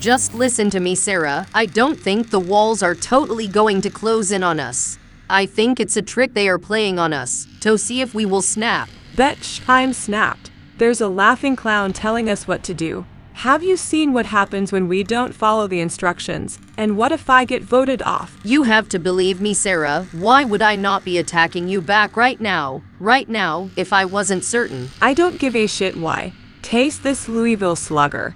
Just 0.00 0.32
listen 0.32 0.70
to 0.70 0.80
me, 0.80 0.94
Sarah. 0.94 1.46
I 1.52 1.66
don't 1.66 2.00
think 2.00 2.30
the 2.30 2.40
walls 2.40 2.82
are 2.82 2.94
totally 2.94 3.46
going 3.46 3.82
to 3.82 3.90
close 3.90 4.32
in 4.32 4.42
on 4.42 4.58
us. 4.58 4.98
I 5.28 5.44
think 5.44 5.80
it's 5.80 5.98
a 5.98 6.02
trick 6.02 6.32
they 6.32 6.48
are 6.48 6.58
playing 6.58 6.98
on 6.98 7.12
us 7.12 7.46
to 7.60 7.76
see 7.76 8.00
if 8.00 8.14
we 8.14 8.24
will 8.24 8.40
snap. 8.40 8.88
Betch, 9.16 9.60
I'm 9.68 9.92
snapped. 9.92 10.50
There's 10.78 11.00
a 11.00 11.08
laughing 11.08 11.56
clown 11.56 11.94
telling 11.94 12.28
us 12.28 12.46
what 12.46 12.62
to 12.64 12.74
do. 12.74 13.06
Have 13.32 13.62
you 13.62 13.78
seen 13.78 14.12
what 14.12 14.26
happens 14.26 14.72
when 14.72 14.88
we 14.88 15.02
don't 15.02 15.34
follow 15.34 15.66
the 15.66 15.80
instructions? 15.80 16.58
And 16.76 16.98
what 16.98 17.12
if 17.12 17.30
I 17.30 17.46
get 17.46 17.62
voted 17.62 18.02
off? 18.02 18.38
You 18.44 18.64
have 18.64 18.86
to 18.90 18.98
believe 18.98 19.40
me, 19.40 19.54
Sarah. 19.54 20.06
Why 20.12 20.44
would 20.44 20.60
I 20.60 20.76
not 20.76 21.02
be 21.02 21.16
attacking 21.16 21.68
you 21.68 21.80
back 21.80 22.14
right 22.14 22.38
now? 22.38 22.82
Right 23.00 23.26
now, 23.26 23.70
if 23.74 23.90
I 23.90 24.04
wasn't 24.04 24.44
certain. 24.44 24.90
I 25.00 25.14
don't 25.14 25.38
give 25.38 25.56
a 25.56 25.66
shit 25.66 25.96
why. 25.96 26.34
Taste 26.60 27.02
this 27.02 27.26
Louisville 27.26 27.76
slugger. 27.76 28.34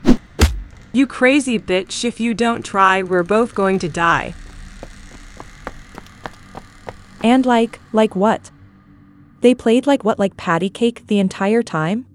You 0.93 1.07
crazy 1.07 1.59
bitch, 1.59 2.05
if 2.05 2.21
you 2.21 2.33
don't 2.33 2.65
try, 2.65 3.03
we're 3.03 3.23
both 3.23 3.55
going 3.55 3.79
to 3.81 3.89
die. 3.89 4.35
And 7.23 7.45
like, 7.45 7.81
like 7.93 8.17
what? 8.17 8.51
They 9.43 9.55
played 9.55 9.87
like 9.87 10.05
what, 10.05 10.19
like 10.19 10.39
patty 10.39 10.71
cake 10.71 11.07
the 11.07 11.19
entire 11.19 11.63
time? 11.63 12.07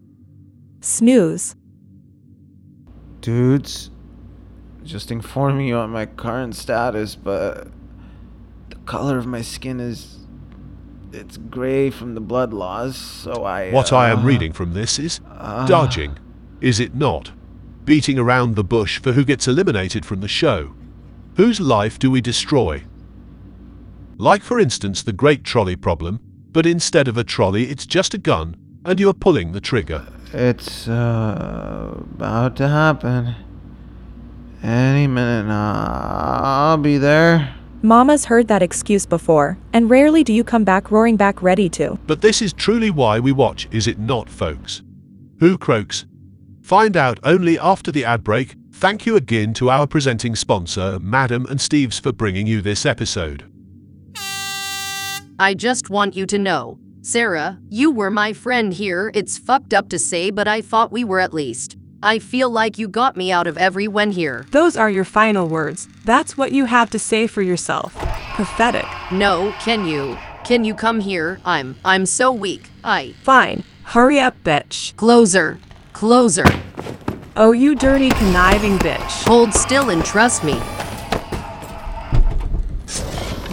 Snooze. 0.85 1.55
Dudes, 3.19 3.89
just 4.83 5.09
informing 5.09 5.67
you 5.67 5.77
on 5.77 5.89
my 5.89 6.05
current 6.05 6.55
status, 6.55 7.15
but 7.15 7.69
the 8.69 8.75
color 8.85 9.17
of 9.17 9.25
my 9.25 9.41
skin 9.41 9.79
is. 9.79 10.19
It's 11.11 11.37
gray 11.37 11.89
from 11.89 12.13
the 12.13 12.21
blood 12.21 12.53
loss, 12.53 12.97
so 12.97 13.45
I. 13.45 13.71
What 13.71 13.91
I 13.91 14.11
am 14.11 14.19
uh, 14.19 14.23
reading 14.23 14.53
from 14.53 14.73
this 14.73 14.99
is 14.99 15.19
dodging, 15.65 16.19
is 16.61 16.79
it 16.79 16.93
not? 16.93 17.31
Beating 17.83 18.19
around 18.19 18.55
the 18.55 18.63
bush 18.63 18.99
for 18.99 19.13
who 19.13 19.25
gets 19.25 19.47
eliminated 19.47 20.05
from 20.05 20.21
the 20.21 20.27
show. 20.27 20.75
Whose 21.35 21.59
life 21.59 21.97
do 21.97 22.11
we 22.11 22.21
destroy? 22.21 22.83
Like, 24.17 24.43
for 24.43 24.59
instance, 24.59 25.01
the 25.01 25.13
great 25.13 25.43
trolley 25.43 25.75
problem, 25.75 26.19
but 26.51 26.67
instead 26.67 27.07
of 27.07 27.17
a 27.17 27.23
trolley, 27.23 27.69
it's 27.69 27.87
just 27.87 28.13
a 28.13 28.19
gun, 28.19 28.55
and 28.85 28.99
you 28.99 29.09
are 29.09 29.13
pulling 29.13 29.51
the 29.51 29.61
trigger. 29.61 30.05
It's 30.35 30.85
uh, 30.89 31.97
about 31.97 32.57
to 32.57 32.67
happen. 32.67 33.35
Any 34.61 35.07
minute 35.07 35.47
now. 35.47 36.41
I'll 36.43 36.77
be 36.77 36.97
there. 36.97 37.55
Mama's 37.81 38.25
heard 38.25 38.49
that 38.49 38.61
excuse 38.61 39.05
before, 39.05 39.57
and 39.71 39.89
rarely 39.89 40.25
do 40.25 40.33
you 40.33 40.43
come 40.43 40.65
back 40.65 40.91
roaring 40.91 41.15
back 41.15 41.41
ready 41.41 41.69
to. 41.69 41.97
But 42.05 42.19
this 42.19 42.41
is 42.41 42.51
truly 42.51 42.89
why 42.89 43.19
we 43.21 43.31
watch, 43.31 43.69
is 43.71 43.87
it 43.87 43.97
not, 43.97 44.29
folks? 44.29 44.81
Who 45.39 45.57
croaks? 45.57 46.05
Find 46.61 46.97
out 46.97 47.17
only 47.23 47.57
after 47.57 47.89
the 47.89 48.03
ad 48.03 48.21
break. 48.21 48.55
Thank 48.73 49.05
you 49.05 49.15
again 49.15 49.53
to 49.53 49.69
our 49.69 49.87
presenting 49.87 50.35
sponsor, 50.35 50.99
Madam 50.99 51.45
and 51.45 51.61
Steve's, 51.61 51.97
for 51.97 52.11
bringing 52.11 52.45
you 52.45 52.59
this 52.61 52.85
episode. 52.85 53.45
I 55.39 55.53
just 55.53 55.89
want 55.89 56.13
you 56.13 56.25
to 56.25 56.37
know. 56.37 56.79
Sarah, 57.05 57.59
you 57.69 57.91
were 57.91 58.09
my 58.09 58.33
friend 58.33 58.73
here. 58.73 59.11
It's 59.13 59.37
fucked 59.37 59.75
up 59.75 59.89
to 59.89 59.99
say, 59.99 60.31
but 60.31 60.47
I 60.47 60.59
thought 60.59 60.91
we 60.91 61.03
were 61.03 61.19
at 61.19 61.35
least. 61.35 61.77
I 62.01 62.17
feel 62.17 62.49
like 62.49 62.79
you 62.79 62.87
got 62.87 63.15
me 63.15 63.31
out 63.31 63.45
of 63.45 63.59
every 63.59 63.87
when 63.87 64.09
here. 64.09 64.47
Those 64.49 64.75
are 64.75 64.89
your 64.89 65.03
final 65.03 65.47
words. 65.47 65.87
That's 66.03 66.35
what 66.35 66.51
you 66.51 66.65
have 66.65 66.89
to 66.89 66.97
say 66.97 67.27
for 67.27 67.43
yourself. 67.43 67.93
Pathetic. 68.33 68.87
No, 69.11 69.53
can 69.59 69.85
you? 69.85 70.17
Can 70.43 70.65
you 70.65 70.73
come 70.73 70.99
here? 70.99 71.39
I'm 71.45 71.75
I'm 71.85 72.07
so 72.07 72.31
weak. 72.31 72.71
I 72.83 73.13
Fine. 73.21 73.65
Hurry 73.83 74.19
up, 74.19 74.43
bitch. 74.43 74.95
closer. 74.95 75.59
Closer. 75.93 76.45
Oh, 77.37 77.51
you 77.51 77.75
dirty, 77.75 78.09
conniving 78.09 78.79
bitch. 78.79 79.27
Hold 79.27 79.53
still 79.53 79.91
and 79.91 80.03
trust 80.03 80.43
me. 80.43 80.55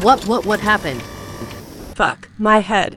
What 0.01 0.27
what 0.27 0.47
what 0.47 0.61
happened? 0.61 1.03
Fuck. 1.95 2.31
My 2.39 2.61
head. 2.61 2.97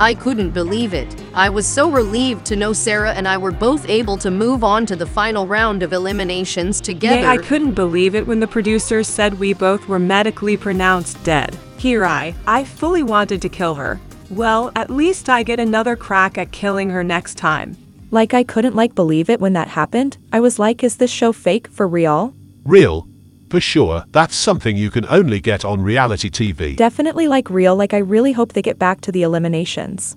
I 0.00 0.14
couldn't 0.14 0.50
believe 0.50 0.92
it. 0.92 1.14
I 1.34 1.48
was 1.48 1.66
so 1.66 1.90
relieved 1.90 2.44
to 2.46 2.56
know 2.56 2.72
Sarah 2.72 3.12
and 3.12 3.28
I 3.28 3.38
were 3.38 3.52
both 3.52 3.88
able 3.88 4.16
to 4.18 4.30
move 4.30 4.64
on 4.64 4.86
to 4.86 4.96
the 4.96 5.06
final 5.06 5.46
round 5.46 5.82
of 5.82 5.92
eliminations 5.92 6.80
together. 6.80 7.20
Yeah, 7.20 7.30
I 7.30 7.38
couldn't 7.38 7.72
believe 7.74 8.14
it 8.14 8.26
when 8.26 8.40
the 8.40 8.46
producers 8.46 9.06
said 9.06 9.38
we 9.38 9.52
both 9.52 9.86
were 9.86 10.00
medically 10.00 10.56
pronounced 10.56 11.22
dead. 11.22 11.56
Here 11.78 12.04
I, 12.04 12.34
I 12.46 12.64
fully 12.64 13.02
wanted 13.02 13.40
to 13.42 13.48
kill 13.48 13.74
her. 13.76 14.00
Well, 14.30 14.72
at 14.74 14.90
least 14.90 15.28
I 15.28 15.42
get 15.42 15.60
another 15.60 15.96
crack 15.96 16.38
at 16.38 16.50
killing 16.50 16.90
her 16.90 17.04
next 17.04 17.36
time. 17.36 17.76
Like 18.10 18.34
I 18.34 18.42
couldn't 18.42 18.74
like 18.74 18.94
believe 18.94 19.30
it 19.30 19.40
when 19.40 19.52
that 19.52 19.68
happened. 19.68 20.16
I 20.32 20.40
was 20.40 20.58
like, 20.58 20.82
is 20.82 20.96
this 20.96 21.10
show 21.10 21.32
fake 21.32 21.68
for 21.68 21.86
real? 21.86 22.34
Real? 22.64 23.06
For 23.54 23.60
sure, 23.60 24.04
that's 24.10 24.34
something 24.34 24.76
you 24.76 24.90
can 24.90 25.06
only 25.08 25.38
get 25.38 25.64
on 25.64 25.80
reality 25.80 26.28
TV. 26.28 26.74
Definitely 26.74 27.28
like 27.28 27.48
real, 27.48 27.76
like 27.76 27.94
I 27.94 27.98
really 27.98 28.32
hope 28.32 28.52
they 28.52 28.62
get 28.62 28.80
back 28.80 29.00
to 29.02 29.12
the 29.12 29.22
eliminations. 29.22 30.16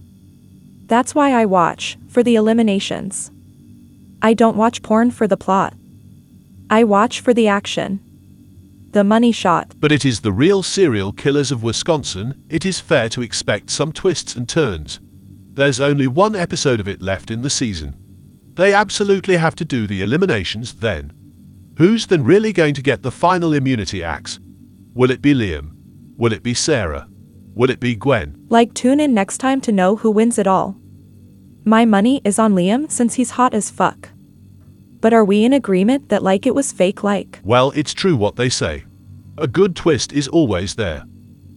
That's 0.88 1.14
why 1.14 1.34
I 1.34 1.46
watch, 1.46 2.00
for 2.08 2.24
the 2.24 2.34
eliminations. 2.34 3.30
I 4.24 4.34
don't 4.34 4.58
watch 4.58 4.82
porn 4.82 5.12
for 5.12 5.28
the 5.28 5.38
plot. 5.38 5.76
I 6.72 6.84
watch 6.84 7.20
for 7.20 7.32
the 7.32 7.48
action. 7.48 8.00
The 8.94 9.04
money 9.04 9.32
shot. 9.32 9.76
but 9.80 9.92
it 9.92 10.04
is 10.04 10.22
the 10.22 10.32
real 10.32 10.64
serial 10.64 11.12
killers 11.12 11.52
of 11.52 11.62
Wisconsin, 11.62 12.44
it 12.50 12.66
is 12.66 12.80
fair 12.80 13.08
to 13.10 13.22
expect 13.22 13.70
some 13.70 13.92
twists 13.92 14.36
and 14.36 14.50
turns. 14.50 15.00
There's 15.54 15.80
only 15.80 16.08
one 16.08 16.36
episode 16.36 16.80
of 16.80 16.88
it 16.88 17.04
left 17.04 17.30
in 17.30 17.44
the 17.44 17.52
season. 17.52 17.94
They 18.56 18.74
absolutely 18.74 19.38
have 19.38 19.54
to 19.58 19.64
do 19.64 19.86
the 19.86 20.02
eliminations 20.02 20.74
then. 20.74 21.14
Who's 21.78 22.08
then 22.08 22.24
really 22.24 22.54
going 22.54 22.74
to 22.74 22.82
get 22.82 23.04
the 23.04 23.12
final 23.12 23.54
immunity 23.54 24.04
axe? 24.04 24.40
Will 24.96 25.12
it 25.12 25.22
be 25.22 25.36
Liam? 25.36 25.74
Will 26.18 26.34
it 26.34 26.42
be 26.42 26.56
Sarah? 26.56 27.08
Will 27.54 27.70
it 27.70 27.80
be 27.80 27.96
Gwen? 27.96 28.36
Like 28.50 28.74
tune 28.74 29.00
in 29.00 29.14
next 29.14 29.38
time 29.38 29.62
to 29.62 29.72
know 29.72 29.96
who 29.96 30.10
wins 30.10 30.40
it 30.40 30.48
all. 30.48 30.76
My 31.66 31.86
money 31.86 32.20
is 32.24 32.40
on 32.40 32.56
Liam 32.56 32.90
since 32.90 33.14
he's 33.14 33.32
hot 33.32 33.54
as 33.54 33.70
fuck. 33.70 34.10
But 35.02 35.14
are 35.14 35.24
we 35.24 35.46
in 35.46 35.54
agreement 35.54 36.10
that 36.10 36.24
like 36.24 36.48
it 36.48 36.56
was 36.56 36.72
fake 36.72 37.04
like? 37.04 37.42
Well, 37.44 37.72
it's 37.76 37.94
true 37.94 38.16
what 38.16 38.38
they 38.38 38.50
say. 38.50 38.86
A 39.38 39.48
good 39.48 39.76
twist 39.76 40.14
is 40.14 40.28
always 40.28 40.74
there. 40.74 41.04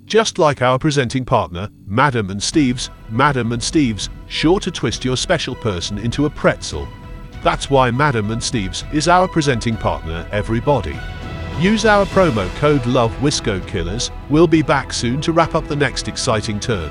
Just 0.04 0.38
like 0.38 0.60
our 0.60 0.78
presenting 0.78 1.24
partner, 1.24 1.70
Madam 1.86 2.28
and 2.28 2.42
Steve's, 2.42 2.90
Madam 3.08 3.52
and 3.52 3.62
Steve's, 3.62 4.10
sure 4.26 4.60
to 4.60 4.70
twist 4.70 5.02
your 5.02 5.16
special 5.16 5.54
person 5.54 5.96
into 5.96 6.26
a 6.26 6.30
pretzel. 6.30 6.86
That's 7.42 7.70
why 7.70 7.90
Madam 7.90 8.30
and 8.30 8.42
Steve's 8.42 8.84
is 8.92 9.08
our 9.08 9.26
presenting 9.26 9.76
partner, 9.76 10.28
everybody. 10.30 10.98
Use 11.58 11.86
our 11.86 12.04
promo 12.06 12.48
code 12.56 12.84
Love 12.84 13.12
LOVEWISCO 13.12 13.66
Killers. 13.66 14.10
We'll 14.28 14.46
be 14.46 14.62
back 14.62 14.92
soon 14.92 15.20
to 15.22 15.32
wrap 15.32 15.54
up 15.54 15.66
the 15.66 15.76
next 15.76 16.06
exciting 16.06 16.60
turn. 16.60 16.90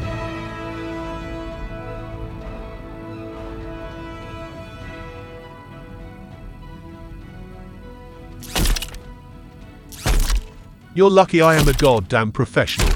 You're 10.96 11.12
lucky 11.12 11.42
I 11.42 11.56
am 11.56 11.68
a 11.68 11.74
goddamn 11.74 12.32
professional. 12.32 12.90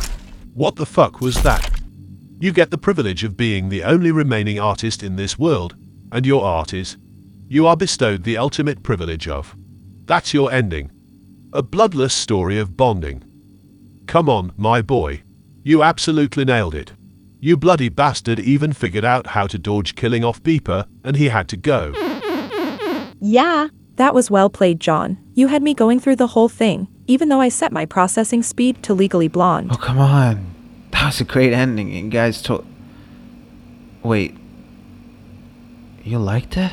What 0.56 0.76
the 0.76 0.86
fuck 0.86 1.22
was 1.22 1.42
that? 1.44 1.70
You 2.40 2.52
get 2.52 2.72
the 2.72 2.78
privilege 2.78 3.24
of 3.24 3.38
being 3.38 3.70
the 3.70 3.84
only 3.84 4.12
remaining 4.12 4.60
artist 4.60 5.04
in 5.04 5.16
this 5.16 5.38
world, 5.40 5.76
and 6.12 6.26
your 6.26 6.44
art 6.44 6.74
is. 6.74 6.98
You 7.54 7.68
are 7.68 7.78
bestowed 7.78 8.24
the 8.24 8.36
ultimate 8.36 8.82
privilege 8.82 9.28
of. 9.28 9.56
That's 10.06 10.34
your 10.34 10.52
ending. 10.52 10.90
A 11.54 11.62
bloodless 11.62 12.12
story 12.12 12.58
of 12.58 12.76
bonding. 12.76 13.24
Come 14.08 14.28
on, 14.28 14.54
my 14.58 14.82
boy. 14.82 15.22
You 15.62 15.84
absolutely 15.84 16.46
nailed 16.46 16.74
it. 16.74 16.94
You 17.40 17.56
bloody 17.56 17.90
bastard 17.90 18.40
even 18.40 18.74
figured 18.74 19.06
out 19.06 19.28
how 19.28 19.46
to 19.46 19.60
dodge 19.60 19.94
killing 19.94 20.24
off 20.24 20.42
Beeper, 20.42 20.88
and 21.04 21.16
he 21.16 21.30
had 21.30 21.48
to 21.50 21.56
go. 21.56 21.94
Yeah. 23.20 23.68
That 23.98 24.16
was 24.16 24.32
well 24.32 24.50
played, 24.50 24.80
John. 24.80 25.20
You 25.36 25.46
had 25.46 25.62
me 25.62 25.76
going 25.76 26.00
through 26.00 26.16
the 26.16 26.34
whole 26.34 26.50
thing, 26.50 26.88
even 27.06 27.30
though 27.30 27.40
I 27.40 27.50
set 27.50 27.72
my 27.72 27.86
processing 27.86 28.42
speed 28.42 28.82
to 28.82 28.96
legally 28.96 29.28
blonde. 29.28 29.70
Oh, 29.72 29.78
come 29.78 30.00
on. 30.00 30.56
That 30.90 31.06
was 31.06 31.22
a 31.22 31.24
great 31.24 31.54
ending. 31.54 31.90
You 31.90 32.10
guys 32.10 32.42
told. 32.42 32.66
Wait. 34.02 34.36
You 36.04 36.18
liked 36.18 36.58
it? 36.58 36.72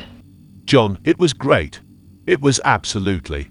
John, 0.71 0.99
it 1.03 1.19
was 1.19 1.33
great. 1.33 1.81
It 2.25 2.39
was 2.39 2.61
absolutely. 2.63 3.49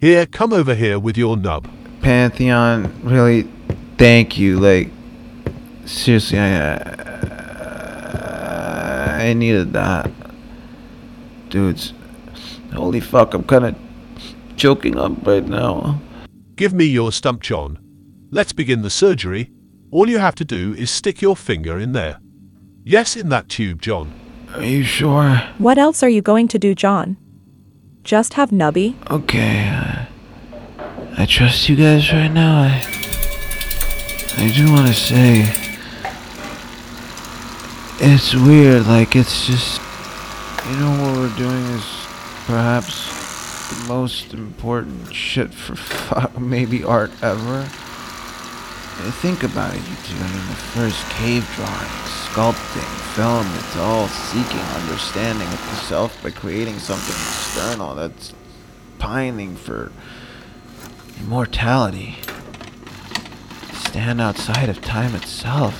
Here, 0.00 0.24
come 0.24 0.52
over 0.52 0.76
here 0.76 1.00
with 1.00 1.18
your 1.18 1.36
nub. 1.36 1.68
Pantheon, 2.00 2.94
really, 3.02 3.50
thank 3.98 4.38
you. 4.38 4.60
Like, 4.60 4.88
seriously, 5.84 6.38
I, 6.38 6.74
uh, 6.76 7.98
I 9.20 9.32
needed 9.32 9.72
that. 9.72 10.12
Dudes, 11.48 11.92
holy 12.72 13.00
fuck, 13.00 13.34
I'm 13.34 13.42
kind 13.42 13.64
of 13.64 13.74
choking 14.56 14.96
up 14.96 15.26
right 15.26 15.44
now. 15.44 16.00
Give 16.54 16.72
me 16.72 16.84
your 16.84 17.10
stump, 17.10 17.42
John. 17.42 17.80
Let's 18.30 18.52
begin 18.52 18.82
the 18.82 18.90
surgery. 18.90 19.50
All 19.90 20.08
you 20.08 20.20
have 20.20 20.36
to 20.36 20.44
do 20.44 20.72
is 20.74 20.88
stick 20.88 21.20
your 21.20 21.34
finger 21.34 21.80
in 21.80 21.90
there. 21.94 22.20
Yes, 22.84 23.16
in 23.16 23.28
that 23.30 23.48
tube, 23.48 23.82
John. 23.82 24.19
Are 24.54 24.64
you 24.64 24.82
sure? 24.82 25.36
What 25.58 25.78
else 25.78 26.02
are 26.02 26.08
you 26.08 26.22
going 26.22 26.48
to 26.48 26.58
do, 26.58 26.74
John? 26.74 27.16
Just 28.02 28.34
have 28.34 28.50
Nubby? 28.50 28.94
Okay, 29.10 29.68
uh, 29.68 30.06
I 31.16 31.26
trust 31.26 31.68
you 31.68 31.76
guys 31.76 32.12
right 32.12 32.28
now. 32.28 32.62
I, 32.62 32.82
I 34.38 34.50
do 34.54 34.72
want 34.72 34.88
to 34.88 34.94
say, 34.94 35.42
it's 38.00 38.34
weird. 38.34 38.86
Like 38.86 39.14
it's 39.16 39.46
just, 39.46 39.80
you 40.68 40.76
know, 40.76 40.90
what 41.02 41.16
we're 41.16 41.36
doing 41.36 41.64
is 41.76 41.84
perhaps 42.46 43.08
the 43.70 43.88
most 43.88 44.32
important 44.34 45.14
shit 45.14 45.52
for 45.54 45.76
fuck 45.76 46.38
maybe 46.40 46.82
art 46.82 47.10
ever. 47.22 47.68
Think 49.22 49.42
about 49.42 49.74
it, 49.74 49.80
you 49.80 49.96
two. 50.04 50.16
I 50.16 50.28
mean, 50.28 50.46
the 50.48 50.60
first 50.74 51.08
cave 51.10 51.48
drawings, 51.54 52.19
sculpting, 52.32 53.14
film, 53.14 53.46
it's 53.56 53.76
all 53.76 54.06
seeking 54.08 54.60
understanding 54.82 55.48
of 55.48 55.58
the 55.60 55.74
self 55.76 56.22
by 56.22 56.30
creating 56.30 56.78
something 56.78 57.14
external 57.14 57.94
that's 57.94 58.32
pining 58.98 59.56
for 59.56 59.90
immortality. 61.18 62.16
Stand 63.72 64.20
outside 64.20 64.68
of 64.68 64.80
time 64.80 65.14
itself. 65.16 65.74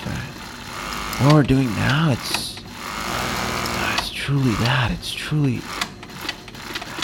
What 1.22 1.34
we're 1.34 1.42
doing 1.44 1.68
now, 1.76 2.10
it's. 2.12 2.58
uh, 2.58 3.96
It's 3.98 4.10
truly 4.10 4.52
that. 4.64 4.90
It's 4.90 5.12
truly. 5.12 5.60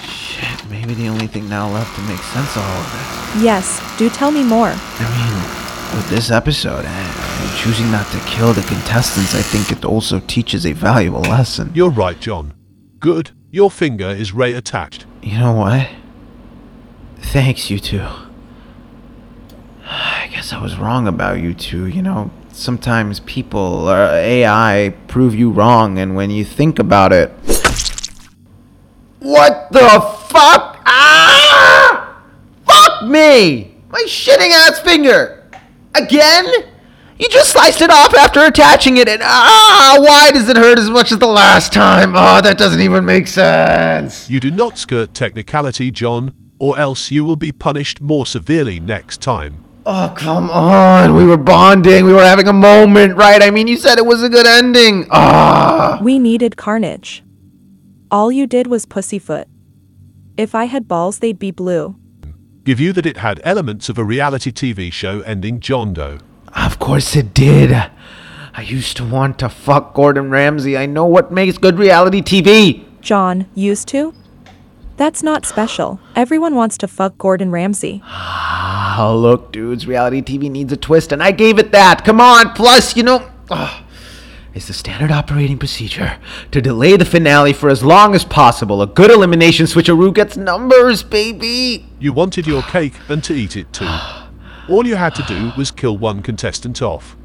Shit, 0.08 0.68
maybe 0.68 0.94
the 0.94 1.06
only 1.08 1.28
thing 1.28 1.48
now 1.48 1.68
left 1.70 1.94
to 1.96 2.02
make 2.02 2.18
sense 2.18 2.56
of 2.56 2.62
all 2.62 2.80
of 2.80 2.92
this. 3.34 3.42
Yes, 3.44 3.80
do 3.98 4.10
tell 4.10 4.30
me 4.32 4.42
more. 4.42 4.72
I 4.74 5.06
mean, 5.16 5.65
with 5.94 6.08
this 6.08 6.30
episode 6.30 6.84
and, 6.84 7.16
and 7.16 7.56
choosing 7.56 7.90
not 7.90 8.06
to 8.12 8.18
kill 8.20 8.52
the 8.52 8.62
contestants, 8.62 9.34
I 9.34 9.42
think 9.42 9.70
it 9.76 9.84
also 9.84 10.20
teaches 10.20 10.66
a 10.66 10.72
valuable 10.72 11.20
lesson. 11.20 11.72
You're 11.74 11.90
right, 11.90 12.18
John. 12.18 12.54
Good. 12.98 13.30
Your 13.50 13.70
finger 13.70 14.08
is 14.08 14.32
ray 14.32 14.52
attached. 14.52 15.06
You 15.22 15.38
know 15.38 15.52
what? 15.52 15.88
Thanks, 17.18 17.70
you 17.70 17.78
two. 17.78 18.06
I 19.84 20.28
guess 20.32 20.52
I 20.52 20.60
was 20.60 20.78
wrong 20.78 21.06
about 21.06 21.40
you 21.40 21.54
two. 21.54 21.86
You 21.86 22.02
know, 22.02 22.30
sometimes 22.52 23.20
people 23.20 23.88
or 23.88 24.06
AI 24.10 24.94
prove 25.06 25.34
you 25.34 25.50
wrong, 25.50 25.98
and 25.98 26.16
when 26.16 26.30
you 26.30 26.44
think 26.44 26.78
about 26.78 27.12
it. 27.12 27.30
What 29.20 29.68
the 29.72 30.00
fuck? 30.28 30.82
Ah! 30.86 32.22
Fuck 32.64 33.08
me! 33.08 33.76
My 33.90 34.04
shitting 34.06 34.50
ass 34.50 34.80
finger! 34.80 35.35
Again? 35.96 36.46
You 37.18 37.28
just 37.30 37.50
sliced 37.52 37.80
it 37.80 37.90
off 37.90 38.14
after 38.14 38.44
attaching 38.44 38.98
it, 38.98 39.08
and 39.08 39.22
ah, 39.24 39.96
why 39.98 40.30
does 40.32 40.50
it 40.50 40.56
hurt 40.58 40.78
as 40.78 40.90
much 40.90 41.12
as 41.12 41.18
the 41.18 41.26
last 41.26 41.72
time? 41.72 42.14
Oh, 42.14 42.42
that 42.42 42.58
doesn't 42.58 42.80
even 42.80 43.06
make 43.06 43.26
sense. 43.26 44.28
You 44.28 44.38
do 44.38 44.50
not 44.50 44.76
skirt 44.76 45.14
technicality, 45.14 45.90
John, 45.90 46.34
or 46.58 46.78
else 46.78 47.10
you 47.10 47.24
will 47.24 47.36
be 47.36 47.52
punished 47.52 48.02
more 48.02 48.26
severely 48.26 48.78
next 48.80 49.22
time. 49.22 49.64
Oh, 49.86 50.12
come 50.14 50.50
on. 50.50 51.14
We 51.14 51.24
were 51.24 51.38
bonding. 51.38 52.04
We 52.04 52.12
were 52.12 52.24
having 52.24 52.48
a 52.48 52.52
moment, 52.52 53.16
right? 53.16 53.40
I 53.42 53.50
mean, 53.50 53.66
you 53.66 53.78
said 53.78 53.96
it 53.98 54.04
was 54.04 54.22
a 54.22 54.28
good 54.28 54.46
ending. 54.46 55.06
Ah. 55.10 55.98
We 56.02 56.18
needed 56.18 56.56
carnage. 56.56 57.22
All 58.10 58.30
you 58.30 58.46
did 58.46 58.66
was 58.66 58.84
pussyfoot. 58.84 59.46
If 60.36 60.54
I 60.54 60.64
had 60.64 60.86
balls, 60.86 61.20
they'd 61.20 61.38
be 61.38 61.50
blue. 61.50 61.96
Give 62.66 62.80
you 62.80 62.92
that 62.94 63.06
it 63.06 63.18
had 63.18 63.40
elements 63.44 63.88
of 63.88 63.96
a 63.96 64.02
reality 64.02 64.50
TV 64.50 64.92
show 64.92 65.20
ending 65.20 65.60
John 65.60 65.92
Doe. 65.92 66.18
Of 66.52 66.80
course 66.80 67.14
it 67.14 67.32
did. 67.32 67.72
I 67.72 68.60
used 68.60 68.96
to 68.96 69.04
want 69.04 69.38
to 69.38 69.48
fuck 69.48 69.94
Gordon 69.94 70.30
Ramsay. 70.30 70.76
I 70.76 70.86
know 70.86 71.06
what 71.06 71.30
makes 71.30 71.58
good 71.58 71.78
reality 71.78 72.22
TV. 72.22 72.84
John, 73.00 73.46
used 73.54 73.86
to? 73.90 74.12
That's 74.96 75.22
not 75.22 75.46
special. 75.46 76.00
Everyone 76.16 76.56
wants 76.56 76.76
to 76.78 76.88
fuck 76.88 77.16
Gordon 77.18 77.52
Ramsay. 77.52 78.02
Ah, 78.04 79.14
look, 79.16 79.52
dudes, 79.52 79.86
reality 79.86 80.20
TV 80.20 80.50
needs 80.50 80.72
a 80.72 80.76
twist, 80.76 81.12
and 81.12 81.22
I 81.22 81.30
gave 81.30 81.60
it 81.60 81.70
that. 81.70 82.04
Come 82.04 82.20
on. 82.20 82.52
Plus, 82.54 82.96
you 82.96 83.04
know, 83.04 83.30
ah, 83.48 83.85
it's 84.56 84.68
the 84.68 84.72
standard 84.72 85.12
operating 85.12 85.58
procedure 85.58 86.18
to 86.50 86.62
delay 86.62 86.96
the 86.96 87.04
finale 87.04 87.52
for 87.52 87.68
as 87.68 87.84
long 87.84 88.14
as 88.14 88.24
possible. 88.24 88.80
A 88.80 88.86
good 88.86 89.10
elimination 89.10 89.66
switcheroo 89.66 90.14
gets 90.14 90.38
numbers, 90.38 91.02
baby. 91.02 91.86
You 92.00 92.14
wanted 92.14 92.46
your 92.46 92.62
cake 92.62 92.94
and 93.10 93.22
to 93.24 93.34
eat 93.34 93.54
it 93.58 93.70
too. 93.74 93.86
All 94.70 94.86
you 94.86 94.96
had 94.96 95.14
to 95.16 95.22
do 95.24 95.52
was 95.58 95.70
kill 95.70 95.98
one 95.98 96.22
contestant 96.22 96.80
off. 96.80 97.18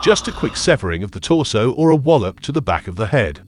Just 0.00 0.28
a 0.28 0.32
quick 0.32 0.56
severing 0.56 1.02
of 1.02 1.10
the 1.10 1.18
torso 1.18 1.72
or 1.72 1.90
a 1.90 1.96
wallop 1.96 2.38
to 2.40 2.52
the 2.52 2.62
back 2.62 2.86
of 2.86 2.94
the 2.94 3.08
head. 3.08 3.40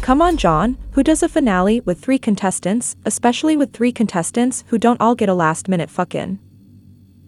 Come 0.00 0.20
on, 0.20 0.36
John, 0.36 0.78
who 0.92 1.04
does 1.04 1.22
a 1.22 1.28
finale 1.28 1.80
with 1.80 2.00
three 2.00 2.18
contestants, 2.18 2.96
especially 3.04 3.56
with 3.56 3.72
three 3.72 3.92
contestants 3.92 4.64
who 4.66 4.78
don't 4.78 5.00
all 5.00 5.14
get 5.14 5.28
a 5.28 5.34
last 5.34 5.68
minute 5.68 5.90
fuckin'? 5.90 6.38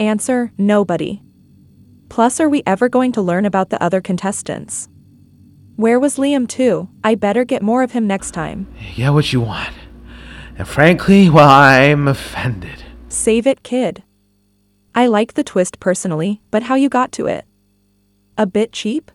Answer 0.01 0.51
Nobody. 0.59 1.23
Plus, 2.09 2.41
are 2.41 2.49
we 2.49 2.65
ever 2.67 2.89
going 2.89 3.13
to 3.13 3.23
learn 3.23 3.47
about 3.47 3.71
the 3.71 3.81
other 3.81 4.01
contestants? 4.01 4.89
Where 5.81 5.99
was 5.99 6.19
Liam 6.19 6.47
too? 6.47 6.91
I 7.03 7.15
better 7.15 7.43
get 7.43 7.63
more 7.63 7.83
of 7.83 7.93
him 7.93 8.07
next 8.07 8.33
time. 8.33 8.67
You 8.79 8.97
get 8.97 9.15
what 9.15 9.33
you 9.33 9.41
want. 9.41 9.73
And 10.59 10.69
frankly, 10.69 11.31
well, 11.31 11.49
I'm 11.49 12.07
offended. 12.07 12.85
Save 13.09 13.47
it, 13.47 13.63
kid. 13.63 14.03
I 14.95 15.07
like 15.07 15.33
the 15.33 15.43
twist 15.43 15.81
personally, 15.81 16.43
but 16.51 16.65
how 16.65 16.75
you 16.75 16.91
got 16.91 17.13
to 17.13 17.27
it? 17.29 17.47
A 18.37 18.45
bit 18.45 18.75
cheap? 18.75 19.11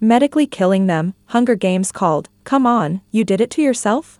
Medically 0.00 0.48
killing 0.48 0.88
them, 0.88 1.14
Hunger 1.26 1.54
Games 1.54 1.92
called. 1.92 2.28
Come 2.42 2.66
on, 2.66 3.00
you 3.12 3.22
did 3.22 3.40
it 3.40 3.50
to 3.52 3.62
yourself? 3.62 4.18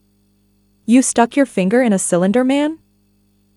You 0.86 1.02
stuck 1.02 1.34
your 1.34 1.44
finger 1.44 1.82
in 1.82 1.92
a 1.92 1.98
cylinder, 1.98 2.44
man? 2.44 2.78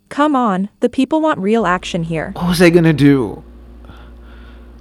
Come 0.10 0.36
on, 0.36 0.70
the 0.80 0.90
people 0.90 1.22
want 1.22 1.38
real 1.38 1.68
action 1.68 2.02
here. 2.02 2.32
What 2.36 2.48
was 2.48 2.64
I 2.64 2.72
gonna 2.72 2.94
do? 2.94 3.44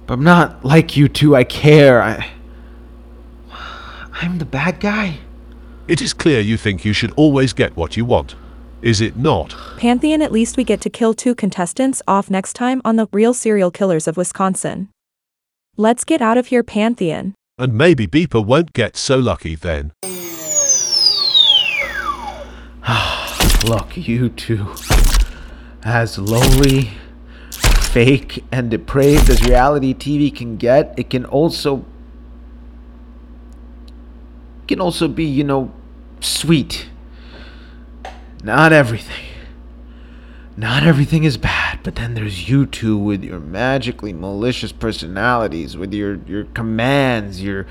But 0.07 0.15
I'm 0.15 0.23
not 0.23 0.65
like 0.65 0.97
you 0.97 1.07
two. 1.07 1.35
I 1.35 1.43
care. 1.43 2.01
I. 2.01 2.27
I'm 4.21 4.37
the 4.37 4.45
bad 4.45 4.79
guy. 4.79 5.17
It 5.87 5.99
is 5.99 6.13
clear 6.13 6.41
you 6.41 6.55
think 6.55 6.85
you 6.85 6.93
should 6.93 7.11
always 7.13 7.53
get 7.53 7.75
what 7.75 7.97
you 7.97 8.05
want. 8.05 8.35
Is 8.83 9.01
it 9.01 9.17
not? 9.17 9.55
Pantheon, 9.77 10.21
at 10.21 10.31
least 10.31 10.57
we 10.57 10.63
get 10.63 10.79
to 10.81 10.91
kill 10.91 11.15
two 11.15 11.33
contestants 11.33 12.03
off 12.07 12.29
next 12.29 12.53
time 12.53 12.83
on 12.85 12.97
the 12.97 13.07
Real 13.11 13.33
Serial 13.33 13.71
Killers 13.71 14.07
of 14.07 14.17
Wisconsin. 14.17 14.89
Let's 15.75 16.03
get 16.03 16.21
out 16.21 16.37
of 16.37 16.45
here, 16.47 16.61
Pantheon. 16.61 17.33
And 17.57 17.73
maybe 17.73 18.05
Beeper 18.05 18.45
won't 18.45 18.73
get 18.73 18.95
so 18.95 19.17
lucky 19.17 19.55
then. 19.55 19.91
Look, 23.65 23.97
you 23.97 24.29
two. 24.29 24.71
As 25.83 26.19
lowly, 26.19 26.91
fake, 27.49 28.43
and 28.51 28.69
depraved 28.69 29.31
as 29.31 29.43
reality 29.43 29.95
TV 29.95 30.35
can 30.35 30.57
get, 30.57 30.93
it 30.95 31.09
can 31.09 31.25
also. 31.25 31.85
Can 34.71 34.81
also 34.81 35.07
be, 35.07 35.25
you 35.25 35.43
know, 35.43 35.71
sweet. 36.19 36.87
Not 38.43 38.73
everything. 38.73 39.25
Not 40.57 40.83
everything 40.83 41.23
is 41.23 41.37
bad, 41.37 41.79
but 41.81 41.95
then 41.95 42.13
there's 42.13 42.49
you 42.49 42.65
two 42.65 42.97
with 42.97 43.23
your 43.23 43.39
magically 43.39 44.11
malicious 44.11 44.71
personalities, 44.71 45.77
with 45.77 45.93
your 45.93 46.19
your 46.27 46.43
commands, 46.43 47.41
your 47.41 47.65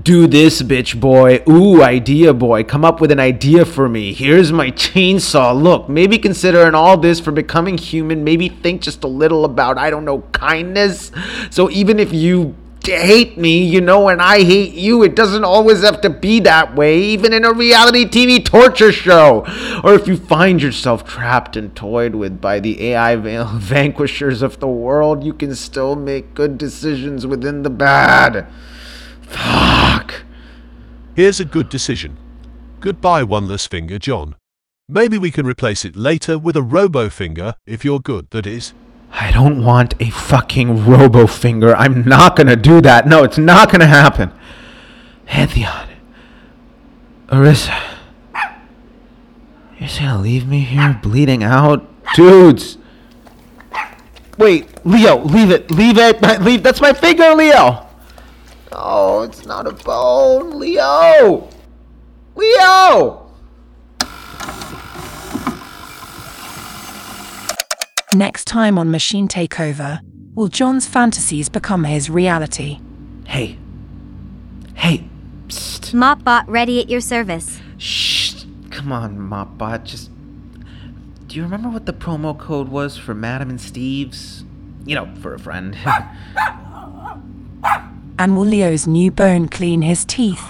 do 0.00 0.26
this 0.28 0.62
bitch 0.62 0.98
boy, 0.98 1.42
ooh 1.48 1.82
idea 1.82 2.32
boy, 2.32 2.62
come 2.62 2.84
up 2.84 3.00
with 3.00 3.10
an 3.10 3.18
idea 3.18 3.64
for 3.64 3.88
me. 3.88 4.12
Here's 4.12 4.52
my 4.52 4.70
chainsaw. 4.70 5.60
Look, 5.60 5.88
maybe 5.88 6.18
considering 6.18 6.74
all 6.74 6.96
this 6.96 7.18
for 7.18 7.32
becoming 7.32 7.76
human, 7.76 8.22
maybe 8.22 8.48
think 8.48 8.80
just 8.80 9.02
a 9.02 9.08
little 9.08 9.44
about 9.44 9.76
I 9.76 9.90
don't 9.90 10.04
know 10.04 10.20
kindness. 10.32 11.10
So 11.50 11.68
even 11.70 11.98
if 11.98 12.12
you 12.12 12.54
hate 12.86 13.36
me, 13.36 13.64
you 13.64 13.80
know, 13.80 14.08
and 14.08 14.22
I 14.22 14.42
hate 14.42 14.74
you. 14.74 15.02
It 15.02 15.14
doesn't 15.14 15.44
always 15.44 15.82
have 15.82 16.00
to 16.02 16.10
be 16.10 16.40
that 16.40 16.74
way, 16.74 16.98
even 17.00 17.32
in 17.32 17.44
a 17.44 17.52
reality 17.52 18.04
TV 18.04 18.44
torture 18.44 18.92
show. 18.92 19.44
Or 19.84 19.94
if 19.94 20.08
you 20.08 20.16
find 20.16 20.62
yourself 20.62 21.04
trapped 21.04 21.56
and 21.56 21.74
toyed 21.74 22.14
with 22.14 22.40
by 22.40 22.60
the 22.60 22.82
AI 22.88 23.16
vanquishers 23.16 24.42
of 24.42 24.60
the 24.60 24.68
world, 24.68 25.24
you 25.24 25.32
can 25.32 25.54
still 25.54 25.96
make 25.96 26.34
good 26.34 26.58
decisions 26.58 27.26
within 27.26 27.62
the 27.62 27.70
bad. 27.70 28.46
Fuck. 29.22 30.22
Here's 31.14 31.40
a 31.40 31.44
good 31.44 31.68
decision. 31.68 32.16
Goodbye, 32.80 33.24
one 33.24 33.46
less 33.46 33.66
finger, 33.66 33.98
John. 33.98 34.36
Maybe 34.88 35.18
we 35.18 35.30
can 35.30 35.46
replace 35.46 35.84
it 35.84 35.94
later 35.94 36.38
with 36.38 36.56
a 36.56 36.62
robo 36.62 37.10
finger, 37.10 37.54
if 37.66 37.84
you're 37.84 38.00
good, 38.00 38.28
that 38.30 38.46
is. 38.46 38.72
I 39.12 39.32
don't 39.32 39.64
want 39.64 39.94
a 40.00 40.10
fucking 40.10 40.86
robo 40.86 41.26
finger. 41.26 41.74
I'm 41.76 42.04
not 42.06 42.36
gonna 42.36 42.56
do 42.56 42.80
that. 42.80 43.06
No, 43.06 43.24
it's 43.24 43.38
not 43.38 43.70
gonna 43.70 43.86
happen. 43.86 44.32
Pantheon. 45.26 45.88
Arissa. 47.28 47.78
You're 49.78 49.88
just 49.88 50.00
gonna 50.00 50.20
leave 50.20 50.46
me 50.46 50.60
here 50.60 50.98
bleeding 51.02 51.42
out? 51.42 51.86
Dudes! 52.14 52.78
Wait, 54.36 54.68
Leo, 54.86 55.18
leave 55.18 55.50
it. 55.50 55.70
Leave 55.70 55.98
it. 55.98 56.20
Leave 56.42 56.62
that's 56.62 56.80
my 56.80 56.92
finger, 56.92 57.34
Leo! 57.34 57.86
Oh, 58.72 59.22
it's 59.22 59.44
not 59.46 59.66
a 59.66 59.72
bone. 59.72 60.58
Leo! 60.58 61.48
Leo! 62.34 63.29
Next 68.14 68.46
time 68.46 68.76
on 68.76 68.90
Machine 68.90 69.28
Takeover, 69.28 70.00
will 70.34 70.48
John's 70.48 70.84
fantasies 70.84 71.48
become 71.48 71.84
his 71.84 72.10
reality? 72.10 72.80
Hey. 73.24 73.56
Hey. 74.74 75.04
Psst. 75.46 75.94
Mopbot 75.94 76.42
ready 76.48 76.80
at 76.80 76.88
your 76.88 77.00
service. 77.00 77.60
Shh. 77.78 78.44
Come 78.70 78.90
on, 78.90 79.16
Mopbot. 79.16 79.84
Just. 79.84 80.10
Do 81.28 81.36
you 81.36 81.44
remember 81.44 81.68
what 81.68 81.86
the 81.86 81.92
promo 81.92 82.36
code 82.36 82.68
was 82.68 82.96
for 82.96 83.14
Madam 83.14 83.48
and 83.48 83.60
Steve's? 83.60 84.44
You 84.84 84.96
know, 84.96 85.14
for 85.20 85.34
a 85.34 85.38
friend. 85.38 85.76
And 88.18 88.36
will 88.36 88.44
Leo's 88.44 88.86
new 88.86 89.10
bone 89.10 89.48
clean 89.48 89.80
his 89.80 90.04
teeth? 90.04 90.44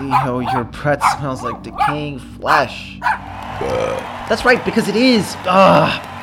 Leo, 0.00 0.38
your 0.38 0.62
breath 0.62 1.02
smells 1.18 1.42
like 1.42 1.60
decaying 1.64 2.20
flesh. 2.20 3.00
That's 4.28 4.44
right, 4.44 4.64
because 4.64 4.86
it 4.86 4.94
is. 4.94 5.36
Ugh. 5.44 6.13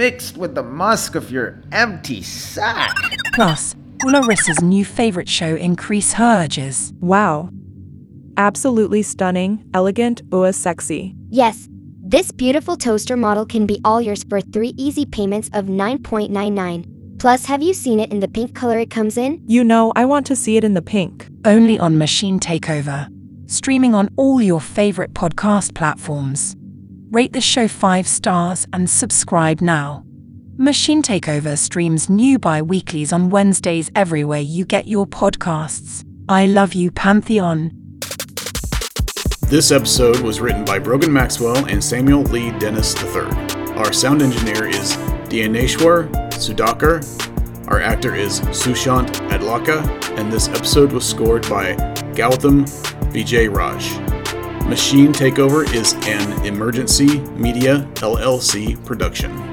And 0.00 0.06
it's 0.06 0.32
mixed 0.32 0.36
with 0.38 0.54
the 0.54 0.62
musk 0.62 1.14
of 1.14 1.30
your 1.30 1.62
empty 1.72 2.22
sack. 2.22 2.96
Plus, 3.34 3.74
will 4.02 4.16
Arissa's 4.16 4.62
new 4.62 4.84
favorite 4.84 5.28
show 5.28 5.56
increase 5.56 6.14
her 6.14 6.44
urges? 6.44 6.92
Wow. 7.00 7.50
Absolutely 8.36 9.02
stunning, 9.02 9.62
elegant, 9.74 10.22
ooh, 10.32 10.50
sexy. 10.52 11.14
Yes, 11.28 11.68
this 12.02 12.32
beautiful 12.32 12.76
toaster 12.76 13.16
model 13.16 13.44
can 13.44 13.66
be 13.66 13.80
all 13.84 14.00
yours 14.00 14.24
for 14.24 14.40
three 14.40 14.72
easy 14.78 15.04
payments 15.04 15.50
of 15.52 15.66
9.99. 15.66 17.18
Plus, 17.18 17.44
have 17.44 17.62
you 17.62 17.74
seen 17.74 18.00
it 18.00 18.10
in 18.10 18.20
the 18.20 18.28
pink 18.28 18.54
color 18.54 18.78
it 18.78 18.90
comes 18.90 19.18
in? 19.18 19.42
You 19.46 19.62
know, 19.62 19.92
I 19.94 20.06
want 20.06 20.26
to 20.26 20.36
see 20.36 20.56
it 20.56 20.64
in 20.64 20.72
the 20.72 20.82
pink. 20.82 21.28
Only 21.44 21.78
on 21.78 21.98
Machine 21.98 22.40
Takeover. 22.40 23.08
Streaming 23.46 23.94
on 23.94 24.08
all 24.16 24.40
your 24.40 24.60
favorite 24.60 25.12
podcast 25.12 25.74
platforms. 25.74 26.56
Rate 27.12 27.32
the 27.32 27.40
show 27.40 27.66
5 27.66 28.06
stars 28.06 28.68
and 28.72 28.88
subscribe 28.88 29.60
now. 29.60 30.04
Machine 30.56 31.02
Takeover 31.02 31.58
streams 31.58 32.08
new 32.08 32.38
bi 32.38 32.62
weeklies 32.62 33.12
on 33.12 33.30
Wednesdays 33.30 33.90
everywhere 33.96 34.38
you 34.38 34.64
get 34.64 34.86
your 34.86 35.08
podcasts. 35.08 36.04
I 36.28 36.46
love 36.46 36.72
you, 36.72 36.92
Pantheon. 36.92 37.72
This 39.48 39.72
episode 39.72 40.20
was 40.20 40.40
written 40.40 40.64
by 40.64 40.78
Brogan 40.78 41.12
Maxwell 41.12 41.66
and 41.68 41.82
Samuel 41.82 42.22
Lee 42.22 42.52
Dennis 42.60 42.94
III. 43.02 43.22
Our 43.74 43.92
sound 43.92 44.22
engineer 44.22 44.66
is 44.68 44.96
Dianeshwar 45.26 46.12
Sudhakar. 46.34 47.02
Our 47.68 47.80
actor 47.80 48.14
is 48.14 48.38
Sushant 48.52 49.08
Adlaka, 49.30 49.82
and 50.16 50.32
this 50.32 50.46
episode 50.46 50.92
was 50.92 51.04
scored 51.04 51.42
by 51.50 51.74
Gautam 52.14 52.70
Vijay 53.12 53.52
Raj. 53.52 54.09
Machine 54.70 55.12
Takeover 55.12 55.64
is 55.74 55.94
an 56.06 56.46
Emergency 56.46 57.18
Media 57.30 57.88
LLC 57.96 58.76
production. 58.86 59.49